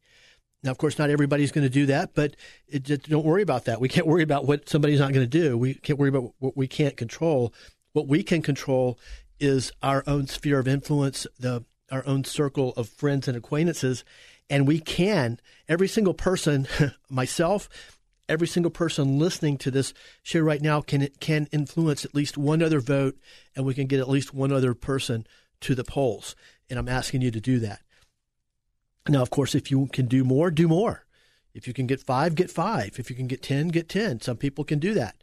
[0.63, 2.36] Now, of course, not everybody's going to do that, but
[2.67, 3.79] it, don't worry about that.
[3.79, 5.58] We can't worry about what somebody's not going to do.
[5.58, 7.53] We can't worry about what we can't control.
[7.93, 8.99] What we can control
[9.39, 14.03] is our own sphere of influence, the our own circle of friends and acquaintances,
[14.49, 15.39] and we can.
[15.67, 16.67] Every single person,
[17.10, 17.69] myself,
[18.27, 22.62] every single person listening to this show right now can can influence at least one
[22.62, 23.17] other vote,
[23.55, 25.25] and we can get at least one other person
[25.62, 26.36] to the polls.
[26.69, 27.82] And I'm asking you to do that.
[29.08, 31.06] Now, of course, if you can do more, do more.
[31.54, 33.00] If you can get five, get five.
[33.00, 34.22] If you can get 10, get 10.
[34.22, 35.15] Some people can do that.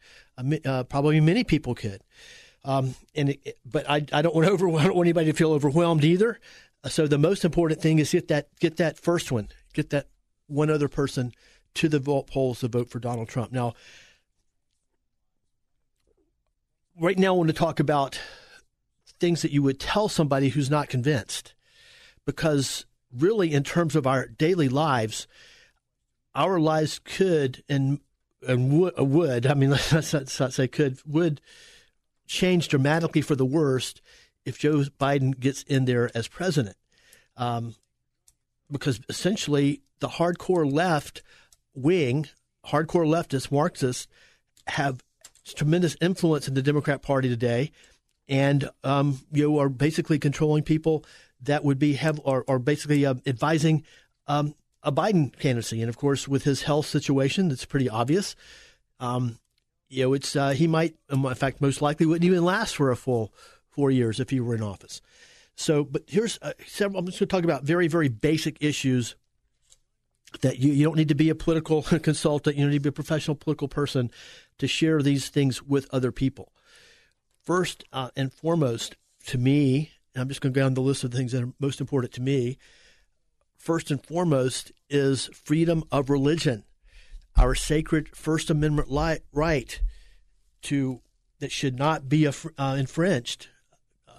[0.65, 2.03] Uh, probably many people could.
[2.65, 5.53] Um, and it, but I, I don't want over, I don't want anybody to feel
[5.53, 6.41] overwhelmed either.
[6.83, 10.09] Uh, so the most important thing is get that get that first one, get that
[10.49, 11.33] one other person
[11.75, 13.53] to the vote polls to vote for Donald Trump.
[13.53, 13.75] Now,
[17.01, 18.19] right now, I want to talk about
[19.19, 21.55] things that you would tell somebody who's not convinced,
[22.25, 25.27] because really, in terms of our daily lives,
[26.35, 28.01] our lives could and
[28.47, 31.41] and would, would I mean, let's not say could would
[32.27, 34.03] change dramatically for the worst
[34.45, 36.77] if Joe Biden gets in there as president,
[37.37, 37.75] um,
[38.71, 41.23] because essentially the hardcore left
[41.75, 42.27] wing,
[42.67, 44.07] hardcore leftists, Marxists,
[44.69, 45.03] have
[45.45, 47.71] tremendous influence in the Democrat Party today,
[48.29, 51.05] and um, you are basically controlling people
[51.43, 53.85] that would be have or, or basically uh, advising
[54.27, 55.81] um, a Biden candidacy.
[55.81, 58.35] And of course, with his health situation, that's pretty obvious.
[58.99, 59.39] Um,
[59.89, 62.97] you know, it's uh, he might, in fact, most likely wouldn't even last for a
[62.97, 63.33] full
[63.69, 65.01] four years if he were in office.
[65.55, 66.99] So, but here's uh, several.
[66.99, 69.15] I'm just going to talk about very, very basic issues
[70.41, 72.57] that you, you don't need to be a political consultant.
[72.57, 74.11] You don't need to be a professional political person
[74.59, 76.53] to share these things with other people.
[77.47, 78.97] First uh, and foremost,
[79.29, 81.53] to me, and I'm just going to go down the list of things that are
[81.61, 82.59] most important to me.
[83.57, 86.65] First and foremost is freedom of religion,
[87.37, 88.89] our sacred First Amendment
[89.33, 89.81] right
[90.63, 91.01] to
[91.39, 92.33] that should not be uh,
[92.77, 93.49] infringed,
[94.09, 94.13] uh,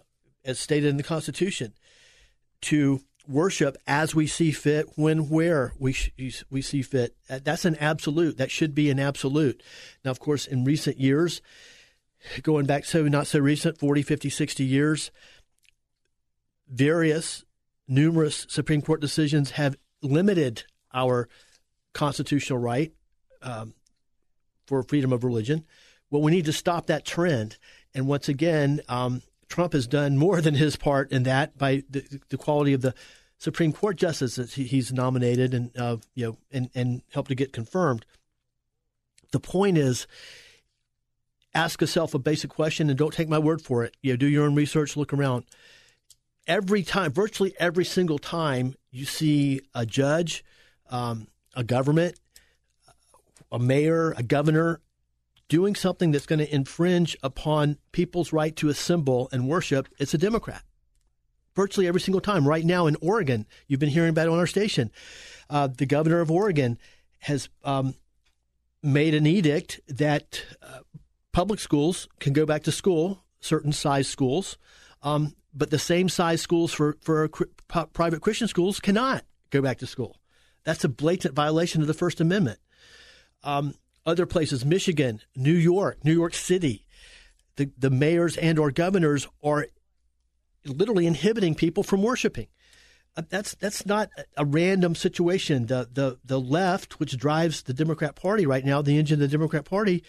[0.46, 1.74] as stated in the Constitution,
[2.62, 7.16] to worship as we see fit, when, where we sh- we see fit.
[7.28, 8.38] That's an absolute.
[8.38, 9.62] That should be an absolute.
[10.06, 11.42] Now, of course, in recent years,
[12.44, 15.12] going back so not so recent, 40, 50, 60 years,
[16.70, 17.46] various,
[17.88, 20.64] numerous Supreme Court decisions have limited
[20.94, 21.28] our
[21.94, 22.92] constitutional right
[23.42, 23.74] um,
[24.66, 25.66] for freedom of religion.
[26.10, 27.58] Well, we need to stop that trend.
[27.94, 32.22] And once again, um, Trump has done more than his part in that by the,
[32.30, 32.94] the quality of the
[33.38, 37.54] Supreme Court justices that he's nominated and uh, you know and and helped to get
[37.54, 38.06] confirmed.
[39.32, 40.08] The point is,
[41.58, 43.98] ask yourself a basic question and don't take my word for it.
[44.02, 45.44] You know, do your own research, look around.
[46.46, 50.46] Every time, virtually every single time, you see a judge,
[50.90, 52.20] um, a government,
[53.52, 54.82] a mayor, a governor
[55.50, 60.18] doing something that's going to infringe upon people's right to assemble and worship, it's a
[60.18, 60.62] Democrat.
[61.56, 62.48] Virtually every single time.
[62.48, 64.92] Right now in Oregon, you've been hearing about it on our station.
[65.50, 66.78] Uh, the governor of Oregon
[67.20, 67.96] has um,
[68.84, 70.80] made an edict that uh,
[71.38, 74.58] public schools can go back to school, certain size schools,
[75.04, 77.30] um, but the same size schools for, for
[77.94, 80.18] private Christian schools cannot go back to school.
[80.64, 82.58] That's a blatant violation of the First Amendment.
[83.44, 86.88] Um, other places, Michigan, New York, New York City,
[87.56, 89.68] the, the mayors and or governors are
[90.66, 92.48] literally inhibiting people from worshiping.
[93.16, 95.68] Uh, that's that's not a random situation.
[95.68, 99.38] The the the left, which drives the Democrat Party right now, the engine of the
[99.38, 100.04] Democrat Party,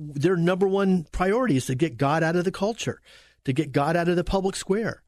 [0.00, 3.00] their number one priority is to get God out of the culture,
[3.44, 5.02] to get God out of the public square.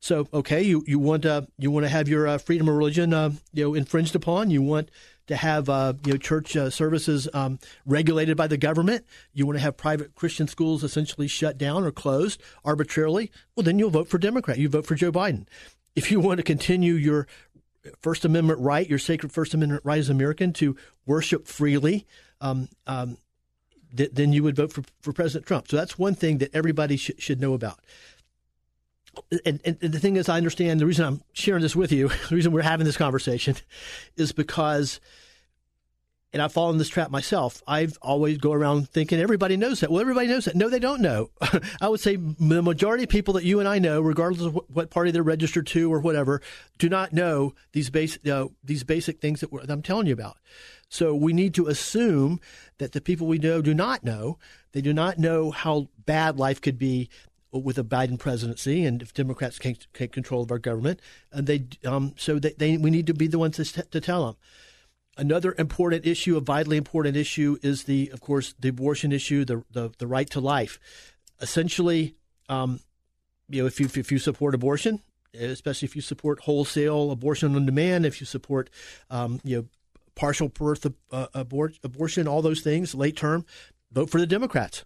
[0.00, 3.12] So, okay, you you want to you want to have your uh, freedom of religion,
[3.12, 4.50] uh, you know, infringed upon.
[4.50, 4.90] You want
[5.26, 9.04] to have uh, you know church uh, services um, regulated by the government.
[9.34, 13.32] You want to have private Christian schools essentially shut down or closed arbitrarily.
[13.56, 14.58] Well, then you'll vote for Democrat.
[14.58, 15.46] You vote for Joe Biden.
[15.96, 17.26] If you want to continue your
[18.00, 20.76] First Amendment right, your sacred First Amendment right as American to
[21.06, 22.06] worship freely,
[22.40, 23.18] um, um,
[23.96, 25.68] th- then you would vote for, for President Trump.
[25.68, 27.78] So that's one thing that everybody sh- should know about.
[29.44, 32.34] And, and, the thing is, I understand the reason I'm sharing this with you, the
[32.34, 33.56] reason we're having this conversation,
[34.16, 35.00] is because
[36.32, 37.62] and I've fallen in this trap myself.
[37.66, 39.90] I've always go around thinking everybody knows that.
[39.90, 40.56] Well, everybody knows that.
[40.56, 41.30] No, they don't know.
[41.80, 44.90] I would say the majority of people that you and I know, regardless of what
[44.90, 46.42] party they're registered to or whatever,
[46.76, 48.22] do not know these basic
[48.62, 50.36] these basic things that, that I'm telling you about.
[50.90, 52.40] So we need to assume
[52.78, 54.38] that the people we know do not know.
[54.72, 57.08] They do not know how bad life could be
[57.50, 61.00] with a Biden presidency, and if Democrats can't take control of our government,
[61.32, 64.26] and they um, so they, they we need to be the ones to, to tell
[64.26, 64.36] them.
[65.18, 69.64] Another important issue, a vitally important issue, is the, of course, the abortion issue, the
[69.70, 70.78] the, the right to life.
[71.40, 72.14] Essentially,
[72.48, 72.80] um,
[73.48, 75.02] you know, if you if you support abortion,
[75.34, 78.70] especially if you support wholesale abortion on demand, if you support,
[79.10, 79.64] um, you know,
[80.14, 83.44] partial birth uh, abort, abortion, all those things, late term,
[83.90, 84.84] vote for the Democrats.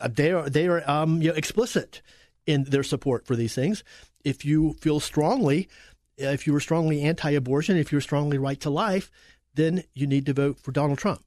[0.00, 2.00] Uh, they are they are um, you know, explicit
[2.46, 3.84] in their support for these things.
[4.24, 5.68] If you feel strongly,
[6.16, 9.10] if you were strongly anti-abortion, if you're strongly right to life,
[9.58, 11.24] then you need to vote for Donald Trump.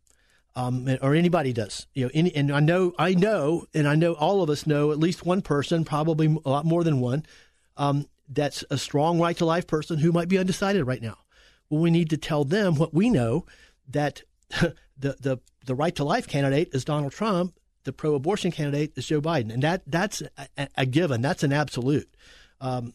[0.54, 2.12] Um, or anybody does, you know.
[2.14, 5.26] Any, and I know, I know, and I know all of us know at least
[5.26, 7.26] one person, probably a lot more than one,
[7.78, 11.18] um, that's a strong right to life person who might be undecided right now.
[11.70, 13.46] Well, we need to tell them what we know
[13.90, 19.08] that the the the right to life candidate is Donald Trump, the pro-abortion candidate is
[19.08, 20.22] Joe Biden, and that that's
[20.58, 21.22] a, a given.
[21.22, 22.14] That's an absolute.
[22.60, 22.94] Um,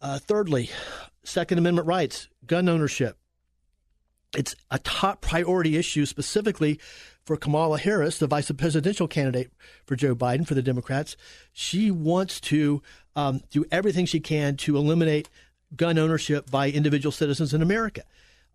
[0.00, 0.70] uh, thirdly,
[1.22, 3.18] Second Amendment rights, gun ownership
[4.36, 6.78] it's a top priority issue specifically
[7.24, 9.50] for Kamala Harris, the vice presidential candidate
[9.86, 11.16] for Joe Biden for the Democrats.
[11.52, 12.82] She wants to
[13.16, 15.28] um, do everything she can to eliminate
[15.74, 18.02] gun ownership by individual citizens in America.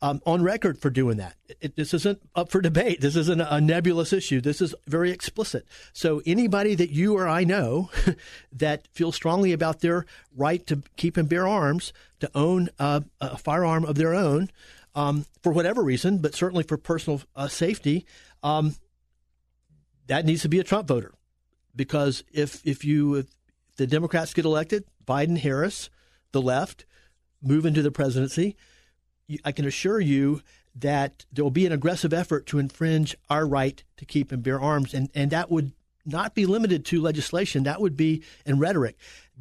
[0.02, 1.36] Um, on record for doing that.
[1.60, 3.02] It, this isn't up for debate.
[3.02, 4.40] This isn't a nebulous issue.
[4.40, 5.66] This is very explicit.
[5.92, 7.90] So anybody that you or I know
[8.54, 13.04] that feels strongly about their right to keep and bear arms, to own a
[13.40, 14.50] firearm of their own,
[14.96, 18.06] um, for whatever reason, but certainly for personal uh, safety,
[18.44, 18.76] um,
[20.08, 21.14] that needs to be a Trump voter.
[21.76, 23.28] Because if if you if
[23.78, 25.90] the Democrats get elected, Biden, Harris,
[26.32, 26.86] the left
[27.42, 28.56] move into the presidency,
[29.46, 30.42] I can assure you
[30.76, 34.60] that there will be an aggressive effort to infringe our right to keep and bear
[34.60, 35.72] arms, and and that would
[36.10, 37.64] not be limited to legislation.
[37.64, 38.98] That would be in rhetoric.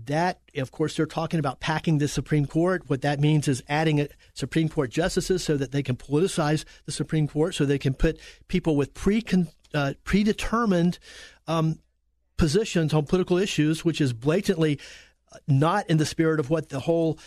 [0.07, 2.85] That, of course, they're talking about packing the Supreme Court.
[2.89, 7.27] What that means is adding Supreme Court justices so that they can politicize the Supreme
[7.27, 9.25] Court, so they can put people with pre
[9.75, 10.99] uh, predetermined
[11.47, 11.81] um,
[12.37, 14.79] positions on political issues, which is blatantly
[15.47, 17.19] not in the spirit of what the whole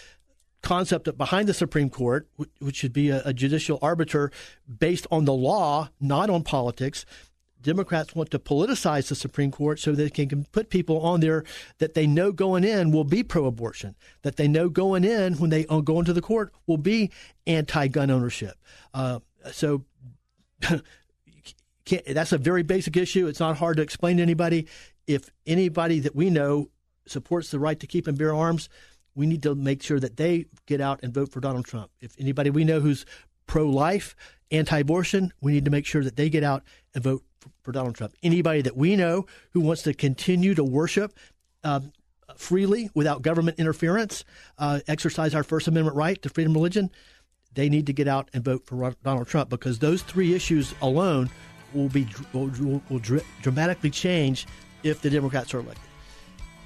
[0.62, 2.28] concept behind the Supreme Court,
[2.60, 4.32] which should be a, judicial arbiter
[4.80, 7.06] based on the law, not on politics.
[7.62, 11.44] Democrats want to politicize the Supreme Court so they can put people on there
[11.78, 15.50] that they know going in will be pro abortion, that they know going in when
[15.50, 17.12] they go into the court will be
[17.48, 18.58] anti gun ownership.
[18.94, 19.20] Uh,
[19.52, 19.84] so
[22.08, 23.28] that's a very basic issue.
[23.28, 24.68] It's not hard to explain to anybody.
[25.08, 26.70] If anybody that we know
[27.06, 28.70] supports the right to keep and bear arms,
[29.16, 31.92] we need to make sure that they get out and vote for Donald Trump.
[32.00, 33.06] If anybody we know who's
[33.46, 34.16] pro life,
[34.52, 37.24] anti abortion, we need to make sure that they get out and vote
[37.62, 38.14] for, Donald Trump.
[38.24, 41.18] Anybody that we know who wants to continue to worship
[41.64, 41.92] um,
[42.36, 44.24] freely without government interference,
[44.58, 46.90] uh, exercise our First Amendment right to freedom of religion,
[47.54, 51.30] they need to get out and vote for Donald Trump because those three issues alone
[51.74, 54.48] will be will, will dramatically change
[54.84, 55.84] if the Democrats are elected.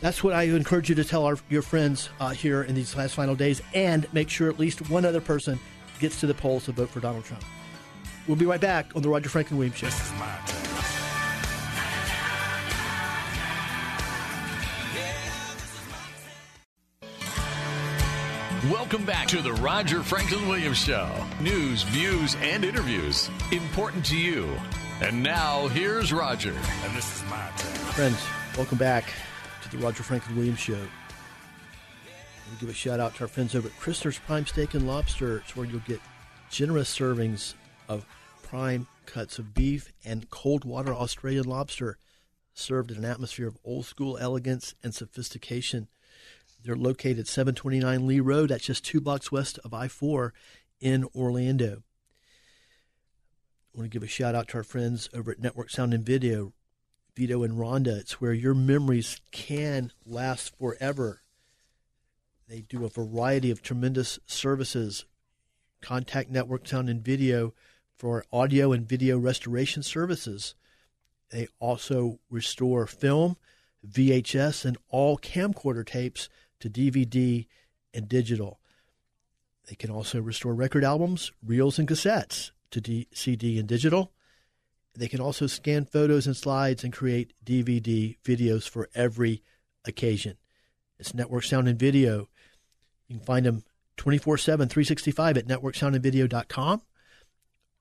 [0.02, 3.16] That's what I encourage you to tell our, your friends uh, here in these last
[3.16, 5.60] final days, and make sure at least one other person
[6.00, 7.44] gets to the polls to vote for Donald Trump.
[8.28, 9.90] We'll be right back on the Roger Franklin Williams Show.
[18.72, 21.08] Welcome back to the Roger Franklin Williams Show.
[21.40, 24.50] News, views, and interviews important to you.
[25.02, 26.54] And now here's Roger.
[26.84, 27.76] And this is my turn.
[27.94, 28.26] Friends,
[28.58, 29.14] welcome back
[29.62, 30.74] to the Roger Franklin Williams Show.
[30.74, 35.38] We give a shout out to our friends over at Christner's Prime Steak and Lobster.
[35.40, 36.00] It's where you'll get
[36.50, 37.54] generous servings
[37.88, 38.06] of
[38.44, 41.98] prime cuts of beef and cold water Australian lobster
[42.54, 45.88] served in an atmosphere of old school elegance and sophistication.
[46.64, 48.50] They're located 729 Lee Road.
[48.50, 50.34] That's just two blocks west of I 4
[50.80, 51.84] in Orlando.
[53.74, 56.06] I want to give a shout out to our friends over at Network Sound and
[56.06, 56.54] Video,
[57.16, 58.00] Vito and Rhonda.
[58.00, 61.22] It's where your memories can last forever.
[62.48, 65.06] They do a variety of tremendous services
[65.82, 67.54] contact network sound and video
[67.98, 70.56] for audio and video restoration services.
[71.32, 73.38] They also restore film,
[73.88, 76.30] VHS, and all camcorder tapes
[76.60, 77.48] to DVD
[77.94, 78.60] and digital.
[79.68, 84.12] They can also restore record albums, reels, and cassettes to D- CD and digital.
[84.94, 89.44] They can also scan photos and slides and create DVD videos for every
[89.86, 90.38] occasion.
[91.00, 92.30] It's Network Sound and Video.
[93.08, 93.64] You can find them
[93.98, 96.82] 24 7, 365 at networksoundandvideo.com.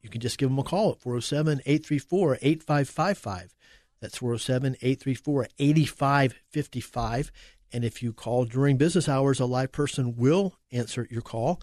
[0.04, 3.54] You can just give them a call at 407 834 8555.
[4.02, 7.32] That's 407 834 8555.
[7.72, 11.62] And if you call during business hours, a live person will answer your call.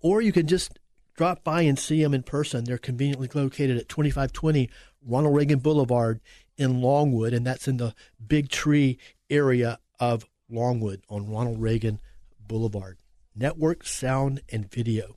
[0.00, 0.78] Or you can just
[1.14, 2.64] drop by and see them in person.
[2.64, 4.70] They're conveniently located at 2520
[5.06, 6.20] Ronald Reagan Boulevard
[6.56, 7.94] in Longwood, and that's in the
[8.26, 12.00] Big Tree area of Longwood on Ronald Reagan
[12.48, 12.96] Boulevard.
[13.36, 15.14] Network, sound, and video.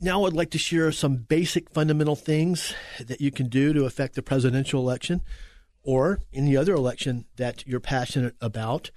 [0.00, 2.72] Now, I'd like to share some basic fundamental things
[3.04, 5.22] that you can do to affect the presidential election
[5.82, 8.92] or any other election that you're passionate about.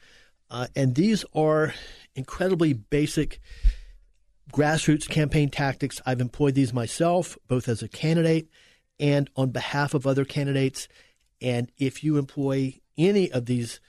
[0.51, 1.73] Uh, and these are
[2.13, 3.39] incredibly basic
[4.53, 5.99] grassroots campaign tactics.
[6.05, 8.47] I've employed these myself, both as a candidate
[8.99, 10.87] and on behalf of other candidates.
[11.41, 13.79] And if you employ any of these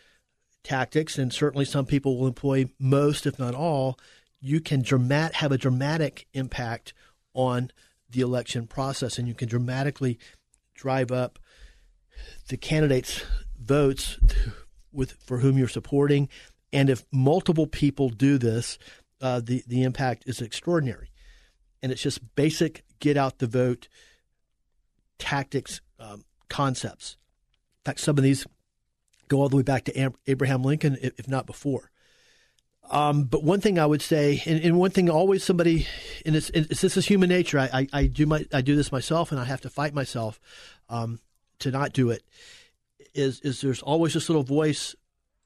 [0.65, 3.99] tactics, and certainly some people will employ most, if not all,
[4.43, 6.93] you can dramat- have a dramatic impact
[7.32, 7.70] on
[8.11, 10.18] the election process, and you can dramatically
[10.74, 11.38] drive up
[12.49, 13.24] the candidates'
[13.59, 14.18] votes
[14.93, 16.28] with for whom you're supporting.
[16.72, 18.78] And if multiple people do this,
[19.20, 21.11] uh, the the impact is extraordinary.
[21.80, 23.88] And it's just basic get out the vote
[25.18, 27.16] tactics um, concepts.
[27.80, 28.47] In fact, some of these
[29.28, 31.91] go all the way back to Abraham Lincoln, if not before.
[32.91, 35.87] Um, but one thing I would say, and, and one thing always somebody,
[36.26, 37.59] and it's, it's, this is human nature.
[37.59, 40.41] I, I, I, do my I do this myself, and I have to fight myself
[40.89, 41.20] um,
[41.61, 42.22] to not do it.
[43.14, 44.95] Is is there's always this little voice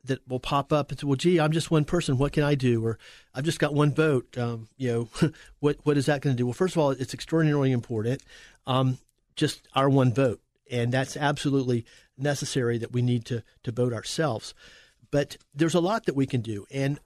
[0.04, 2.18] that will pop up and say, "Well, gee, I'm just one person.
[2.18, 2.98] What can I do?" Or
[3.34, 4.36] "I've just got one vote.
[4.38, 5.30] Um, you know,
[5.60, 8.22] what what is that going to do?" Well, first of all, it's extraordinarily important.
[8.66, 8.98] Um,
[9.34, 11.84] just our one vote, and that's absolutely
[12.16, 14.54] necessary that we need to to vote ourselves.
[15.10, 16.98] But there's a lot that we can do, and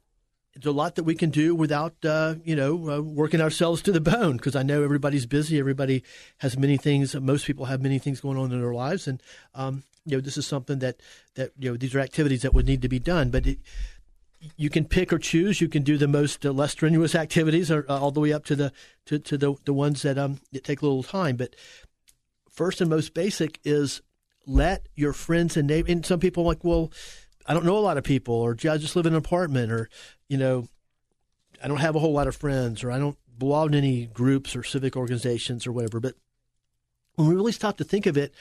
[0.55, 3.93] there's a lot that we can do without uh, you know uh, working ourselves to
[3.93, 5.59] the bone because I know everybody's busy.
[5.59, 6.03] Everybody
[6.39, 7.15] has many things.
[7.15, 9.23] Most people have many things going on in their lives, and
[9.55, 11.01] um, you know this is something that
[11.35, 13.31] that you know these are activities that would need to be done.
[13.31, 13.59] But it,
[14.57, 15.61] you can pick or choose.
[15.61, 18.45] You can do the most uh, less strenuous activities, or uh, all the way up
[18.47, 18.73] to the
[19.07, 21.37] to, to the the ones that um that take a little time.
[21.37, 21.55] But
[22.51, 24.03] first and most basic is
[24.47, 25.93] let your friends and neighbors.
[25.93, 26.91] And some people are like, well,
[27.51, 29.89] I don't know a lot of people, or I just live in an apartment, or
[30.29, 30.69] you know,
[31.61, 34.55] I don't have a whole lot of friends, or I don't belong to any groups
[34.55, 35.99] or civic organizations or whatever.
[35.99, 36.15] But
[37.17, 38.33] when we really stop to think of it,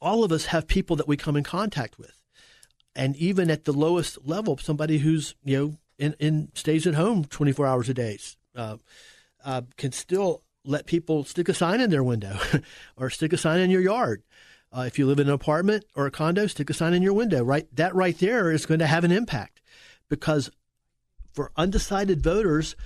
[0.00, 2.22] all of us have people that we come in contact with,
[2.94, 7.24] and even at the lowest level, somebody who's you know in, in stays at home
[7.24, 8.20] twenty four hours a day
[8.54, 8.76] uh,
[9.44, 12.38] uh, can still let people stick a sign in their window
[12.96, 14.22] or stick a sign in your yard
[14.72, 17.12] Uh, if you live in an apartment or a condo, stick a sign in your
[17.12, 17.42] window.
[17.42, 19.60] Right, that right there is going to have an impact
[20.08, 20.50] because
[21.32, 22.76] for undecided voters,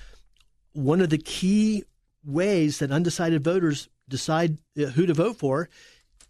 [0.72, 1.84] one of the key
[2.24, 5.68] ways that undecided voters decide uh, who to vote for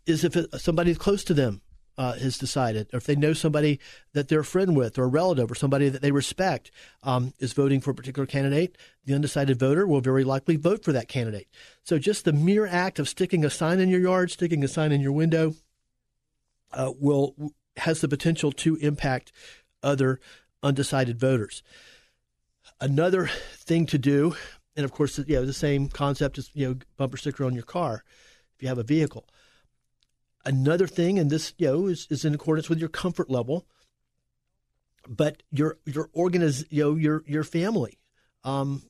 [0.07, 1.61] is if somebody close to them
[2.01, 3.78] uh, has decided, or if they know somebody
[4.14, 6.70] that they're a friend with, or a relative, or somebody that they respect
[7.03, 10.92] um, is voting for a particular candidate, the undecided voter will very likely vote for
[10.92, 11.46] that candidate.
[11.82, 14.92] So just the mere act of sticking a sign in your yard, sticking a sign
[14.92, 15.53] in your window,
[16.72, 17.34] uh, will
[17.76, 19.30] has the potential to impact
[19.82, 20.20] other
[20.62, 21.62] undecided voters.
[22.80, 23.26] Another
[23.57, 24.34] thing to do,
[24.74, 27.62] and of course, you know, the same concept as you know bumper sticker on your
[27.62, 28.05] car
[28.57, 29.26] if you have a vehicle.
[30.45, 33.66] Another thing, and this you know is, is in accordance with your comfort level,
[35.09, 37.99] but your your organiz, you know your your family.
[38.45, 38.82] Um,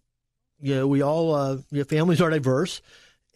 [0.60, 2.82] you know, we all uh, you know, families are diverse,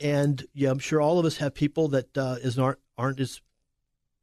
[0.01, 3.41] and yeah, I'm sure all of us have people that uh, is aren't aren't as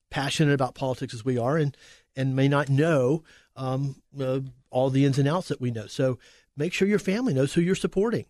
[0.09, 1.75] passionate about politics as we are, and
[2.15, 3.23] and may not know
[3.55, 4.39] um, uh,
[4.69, 5.87] all the ins and outs that we know.
[5.87, 6.17] So
[6.55, 8.25] make sure your family knows who you're supporting.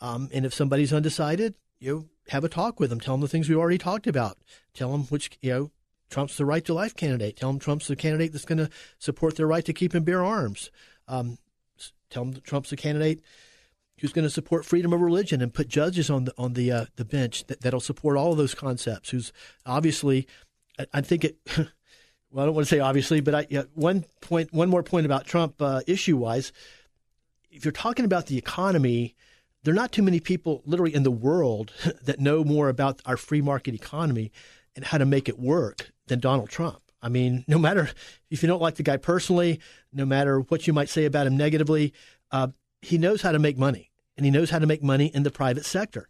[0.00, 3.00] Um, and if somebody's undecided, you know, have a talk with them.
[3.00, 4.38] Tell them the things we already talked about.
[4.72, 5.70] Tell them which, you know,
[6.10, 7.36] Trump's the right to life candidate.
[7.36, 10.24] Tell them Trump's the candidate that's going to support their right to keep and bear
[10.24, 10.70] arms.
[11.08, 11.38] Um,
[12.10, 13.20] tell them Trump's the candidate
[14.00, 16.84] who's going to support freedom of religion and put judges on the on the uh,
[16.96, 19.10] the bench that, that'll support all of those concepts.
[19.10, 19.32] Who's
[19.66, 20.26] obviously,
[20.78, 21.36] I, I think it.
[21.56, 25.06] well, I don't want to say obviously, but I, yeah, one point, one more point
[25.06, 26.52] about Trump uh, issue wise.
[27.50, 29.14] If you're talking about the economy,
[29.64, 31.72] there are not too many people literally in the world
[32.04, 34.30] that know more about our free market economy
[34.76, 36.80] and how to make it work than Donald Trump.
[37.02, 37.90] I mean, no matter
[38.30, 39.60] if you don't like the guy personally,
[39.92, 41.92] no matter what you might say about him negatively,
[42.30, 42.48] uh,
[42.82, 45.30] he knows how to make money and he knows how to make money in the
[45.30, 46.08] private sector.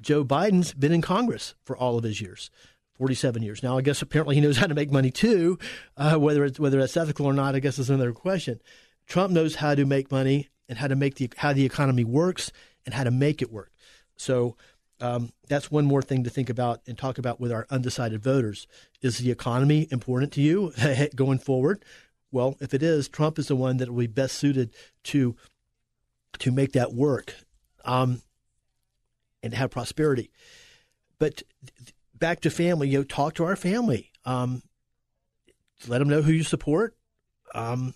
[0.00, 2.50] Joe Biden's been in Congress for all of his years.
[2.94, 3.60] 47 years.
[3.60, 5.58] Now, I guess apparently he knows how to make money too.
[5.96, 8.60] Uh, whether it's, whether that's ethical or not, I guess is another question.
[9.08, 12.52] Trump knows how to make money and how to make the how the economy works
[12.84, 13.72] and how to make it work.
[14.16, 14.56] So
[15.00, 18.66] um, that's one more thing to think about and talk about with our undecided voters.
[19.02, 20.72] Is the economy important to you
[21.14, 21.84] going forward?
[22.30, 24.74] Well, if it is, Trump is the one that will be best suited
[25.04, 25.36] to
[26.38, 27.34] to make that work
[27.84, 28.22] um,
[29.42, 30.30] and have prosperity.
[31.20, 31.44] But
[32.12, 34.10] back to family, you know, talk to our family.
[34.24, 34.62] Um,
[35.86, 36.96] let them know who you support.
[37.54, 37.94] Um,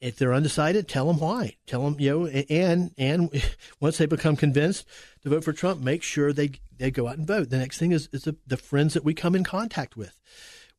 [0.00, 1.56] if they're undecided, tell them why.
[1.66, 3.30] Tell them, you know, and and
[3.80, 4.86] once they become convinced
[5.22, 7.50] to vote for Trump, make sure they they go out and vote.
[7.50, 10.20] The next thing is is the, the friends that we come in contact with.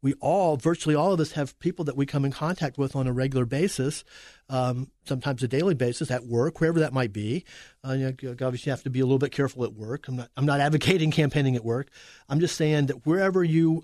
[0.02, 3.06] We all, virtually all of us, have people that we come in contact with on
[3.06, 4.06] a regular basis,
[4.48, 7.44] um, sometimes a daily basis at work, wherever that might be.
[7.86, 10.08] Uh, you know, obviously, you have to be a little bit careful at work.
[10.08, 11.90] I'm not I'm not advocating campaigning at work.
[12.30, 13.84] I'm just saying that wherever you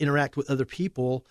[0.00, 1.24] interact with other people,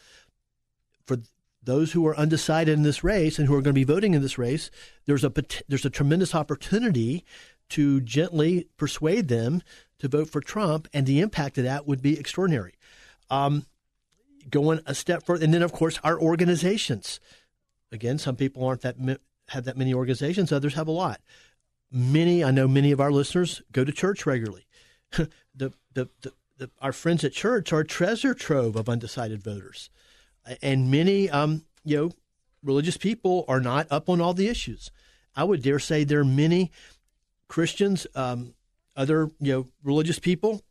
[1.06, 1.18] for
[1.64, 4.22] those who are undecided in this race and who are going to be voting in
[4.22, 4.70] this race,
[5.06, 5.32] there's a
[5.68, 7.24] there's a tremendous opportunity
[7.70, 9.62] to gently persuade them
[10.00, 12.74] to vote for Trump, and the impact of that would be extraordinary.
[13.30, 13.66] Um,
[14.50, 17.20] going a step further, and then of course our organizations.
[17.92, 18.98] Again, some people aren't that
[19.50, 21.22] have that many organizations; others have a lot.
[21.92, 24.66] Many, I know, many of our listeners go to church regularly.
[25.12, 29.92] the, the, the, the, our friends at church are a treasure trove of undecided voters
[30.62, 32.12] and many, um, you know,
[32.64, 34.92] religious people are not up on all the issues.
[35.36, 36.72] I would dare say there are many
[37.48, 38.54] Christians, um,
[38.96, 40.62] other you know, religious people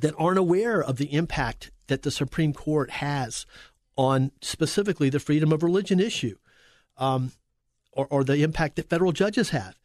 [0.00, 3.46] that aren't aware of the impact that the Supreme Court has
[3.96, 6.36] on specifically the freedom of religion issue,
[6.96, 7.32] um,
[7.92, 9.78] or, or, the impact that federal judges have.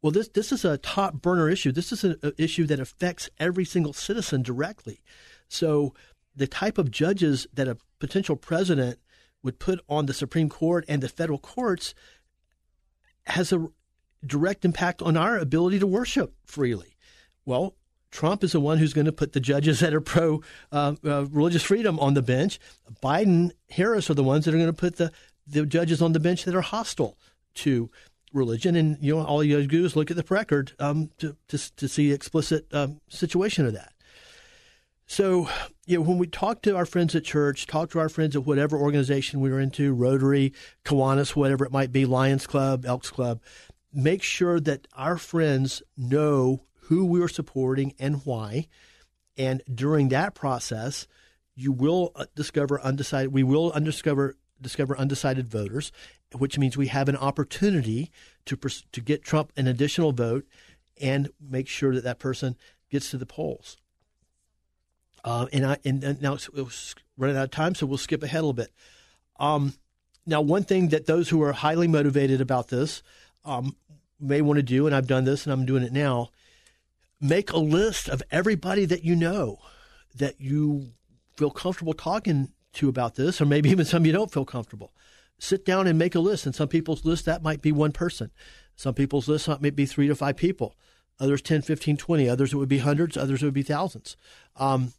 [0.00, 1.70] Well, this this is a top burner issue.
[1.70, 5.02] This is an issue that affects every single citizen directly.
[5.48, 5.94] So
[6.34, 8.98] the type of judges that a potential president
[9.44, 11.94] would put on the Supreme Court and the federal courts
[13.26, 13.68] has a
[14.26, 16.96] direct impact on our ability to worship freely.
[17.44, 17.76] Well,
[18.10, 20.42] Trump is the one who's going to put the judges that are pro
[20.72, 22.58] uh, uh, religious freedom on the bench.
[23.00, 25.12] Biden, Harris are the ones that are going to put the,
[25.46, 27.16] the judges on the bench that are hostile
[27.54, 27.88] to
[28.32, 28.74] religion.
[28.74, 31.86] And you know, all you do is look at the record um, to, to, to
[31.86, 33.91] see the explicit um, situation of that.
[35.12, 35.46] So,
[35.84, 38.46] you know, when we talk to our friends at church, talk to our friends at
[38.46, 40.54] whatever organization we are into, Rotary,
[40.86, 43.42] Kiwanis, whatever it might be, Lions Club, Elks Club,
[43.92, 48.68] make sure that our friends know who we are supporting and why.
[49.36, 51.06] And during that process,
[51.54, 53.34] you will uh, discover undecided.
[53.34, 55.92] We will undiscover discover undecided voters,
[56.38, 58.10] which means we have an opportunity
[58.46, 60.46] to to get Trump an additional vote
[60.98, 62.56] and make sure that that person
[62.88, 63.76] gets to the polls.
[65.24, 66.66] Uh, and I and, and now we're
[67.16, 68.72] running out of time, so we'll skip ahead a little bit.
[69.38, 69.74] Um,
[70.26, 73.02] now, one thing that those who are highly motivated about this
[73.44, 73.76] um,
[74.20, 76.30] may want to do, and I've done this and I'm doing it now,
[77.20, 79.58] make a list of everybody that you know
[80.14, 80.92] that you
[81.36, 84.92] feel comfortable talking to about this, or maybe even some you don't feel comfortable.
[85.38, 86.46] Sit down and make a list.
[86.46, 88.30] And some people's list, that might be one person.
[88.76, 90.76] Some people's list might be three to five people.
[91.18, 92.28] Others 10, 15, 20.
[92.28, 93.16] Others it would be hundreds.
[93.16, 94.16] Others it would be thousands.
[94.56, 94.92] Um,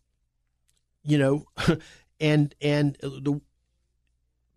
[1.03, 1.45] you know,
[2.19, 3.39] and and the,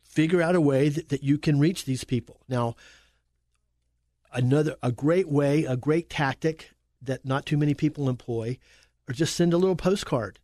[0.03, 2.40] figure out a way that, that you can reach these people.
[2.49, 2.74] Now,
[4.32, 6.70] another a great way, a great tactic
[7.03, 8.59] that not too many people employ,
[9.09, 10.38] or just send a little postcard.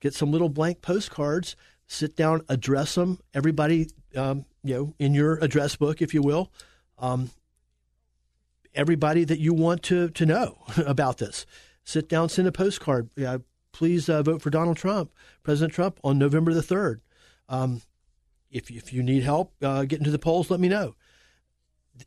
[0.00, 3.18] Get some little blank postcards, sit down, address them.
[3.32, 6.52] Everybody, um, you know, in your address book, if you will,
[6.98, 7.30] um,
[8.74, 11.46] everybody that you want to to know about this.
[11.84, 13.08] Sit down, send a postcard.
[13.74, 15.12] Please uh, vote for Donald Trump,
[15.42, 17.02] President Trump, on November the third.
[17.48, 17.82] Um,
[18.50, 20.94] if if you need help uh, getting to the polls, let me know.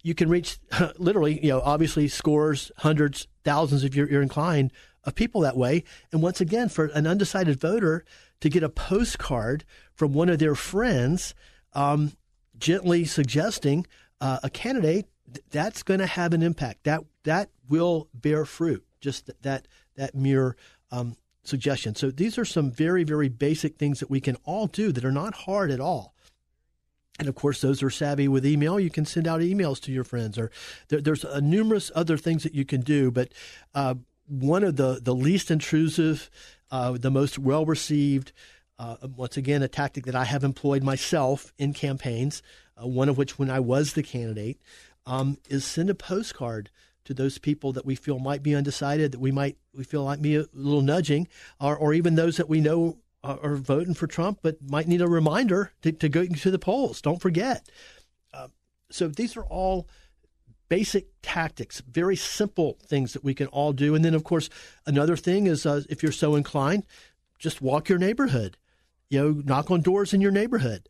[0.02, 0.58] You can reach
[0.98, 4.72] literally, you know, obviously scores, hundreds, thousands if you're, you're inclined
[5.04, 5.84] of people that way.
[6.12, 8.04] And once again, for an undecided voter
[8.42, 9.64] to get a postcard
[9.94, 11.36] from one of their friends,
[11.74, 12.14] um,
[12.58, 13.86] gently suggesting
[14.20, 15.06] uh, a candidate,
[15.52, 16.86] that's going to have an impact.
[16.86, 18.86] That that will bear fruit.
[19.02, 20.56] Just that that mere
[20.92, 21.16] um,
[21.48, 21.96] suggestion.
[21.96, 25.12] So these are some very very basic things that we can all do that are
[25.12, 26.14] not hard at all.
[27.20, 28.80] And of course, those are savvy with email.
[28.80, 30.52] You can send out emails to your friends, or
[30.90, 33.10] there, there's numerous other things that you can do.
[33.10, 33.34] But
[33.74, 33.96] uh,
[34.28, 36.30] one of the the least intrusive,
[36.70, 38.34] uh, the most well received,
[38.78, 42.44] uh, once again, a tactic that I have employed myself in campaigns.
[42.80, 44.62] Uh, one of which, when I was the candidate,
[45.08, 46.70] um, is send a postcard
[47.08, 50.22] to those people that we feel might be undecided, that we might we feel like
[50.22, 51.28] be a little nudging,
[51.60, 55.08] or, or even those that we know are voting for Trump, but might need a
[55.08, 57.02] reminder to, to go to the polls.
[57.02, 57.68] Don't forget.
[58.34, 58.48] Uh,
[58.90, 59.88] so these are all
[60.70, 63.96] basic tactics, very simple things that we can all do.
[63.96, 64.50] And then, of course,
[64.86, 66.86] another thing is uh, if you're so inclined,
[67.40, 68.58] just walk your neighborhood.
[69.10, 70.90] You know, knock on doors in your neighborhood.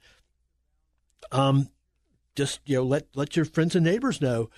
[1.31, 1.69] Um,
[2.35, 4.49] just you know, let let your friends and neighbors know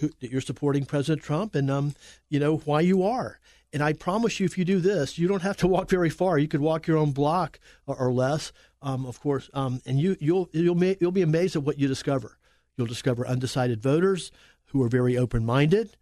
[0.00, 1.94] who, that you're supporting President Trump and um,
[2.28, 3.38] you know why you are.
[3.72, 6.38] And I promise you, if you do this, you don't have to walk very far.
[6.38, 9.50] You could walk your own block or, or less, um, of course.
[9.52, 12.38] Um, and you, you'll you'll you'll be amazed at what you discover.
[12.76, 14.32] You'll discover undecided voters
[14.66, 15.96] who are very open minded.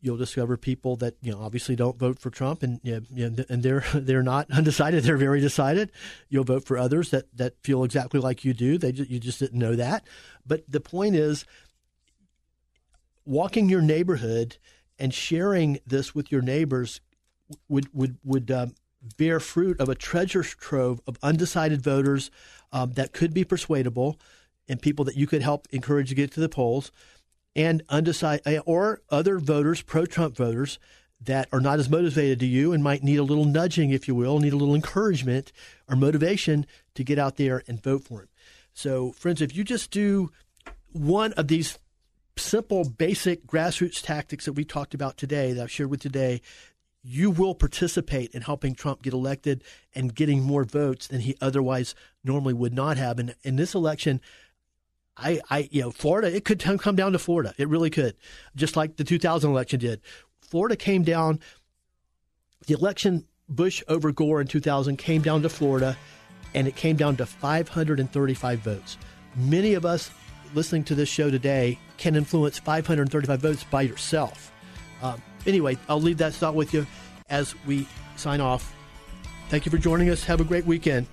[0.00, 3.62] You'll discover people that you know obviously don't vote for Trump, and you know, and
[3.62, 5.04] they're they're not undecided.
[5.04, 5.92] They're very decided.
[6.28, 8.78] You'll vote for others that that feel exactly like you do.
[8.78, 10.04] They you just didn't know that.
[10.44, 11.44] But the point is,
[13.24, 14.56] walking your neighborhood
[14.98, 17.00] and sharing this with your neighbors
[17.68, 18.74] would would would um,
[19.16, 22.30] bear fruit of a treasure trove of undecided voters
[22.72, 24.18] um, that could be persuadable,
[24.68, 26.92] and people that you could help encourage to get to the polls,
[27.54, 30.78] and undecided eh, or other voters, pro-Trump voters
[31.20, 34.14] that are not as motivated to you and might need a little nudging, if you
[34.14, 35.52] will, need a little encouragement
[35.88, 38.28] or motivation to get out there and vote for him.
[38.74, 40.30] So, friends, if you just do
[40.90, 41.78] one of these
[42.36, 46.40] simple, basic grassroots tactics that we talked about today, that I've shared with today,
[47.02, 49.64] you will participate in helping Trump get elected
[49.94, 53.18] and getting more votes than he otherwise normally would not have.
[53.18, 54.20] And in this election,
[55.16, 57.54] I, I, you know, Florida, it could come down to Florida.
[57.58, 58.16] It really could,
[58.54, 60.00] just like the 2000 election did.
[60.40, 61.40] Florida came down.
[62.66, 65.96] The election Bush over Gore in 2000 came down to Florida,
[66.54, 68.96] and it came down to 535 votes.
[69.36, 70.10] Many of us
[70.54, 74.52] listening to this show today can influence 535 votes by yourself.
[75.02, 76.86] Um, anyway, I'll leave that thought with you
[77.30, 77.86] as we
[78.16, 78.74] sign off.
[79.48, 80.24] Thank you for joining us.
[80.24, 81.06] Have a great weekend.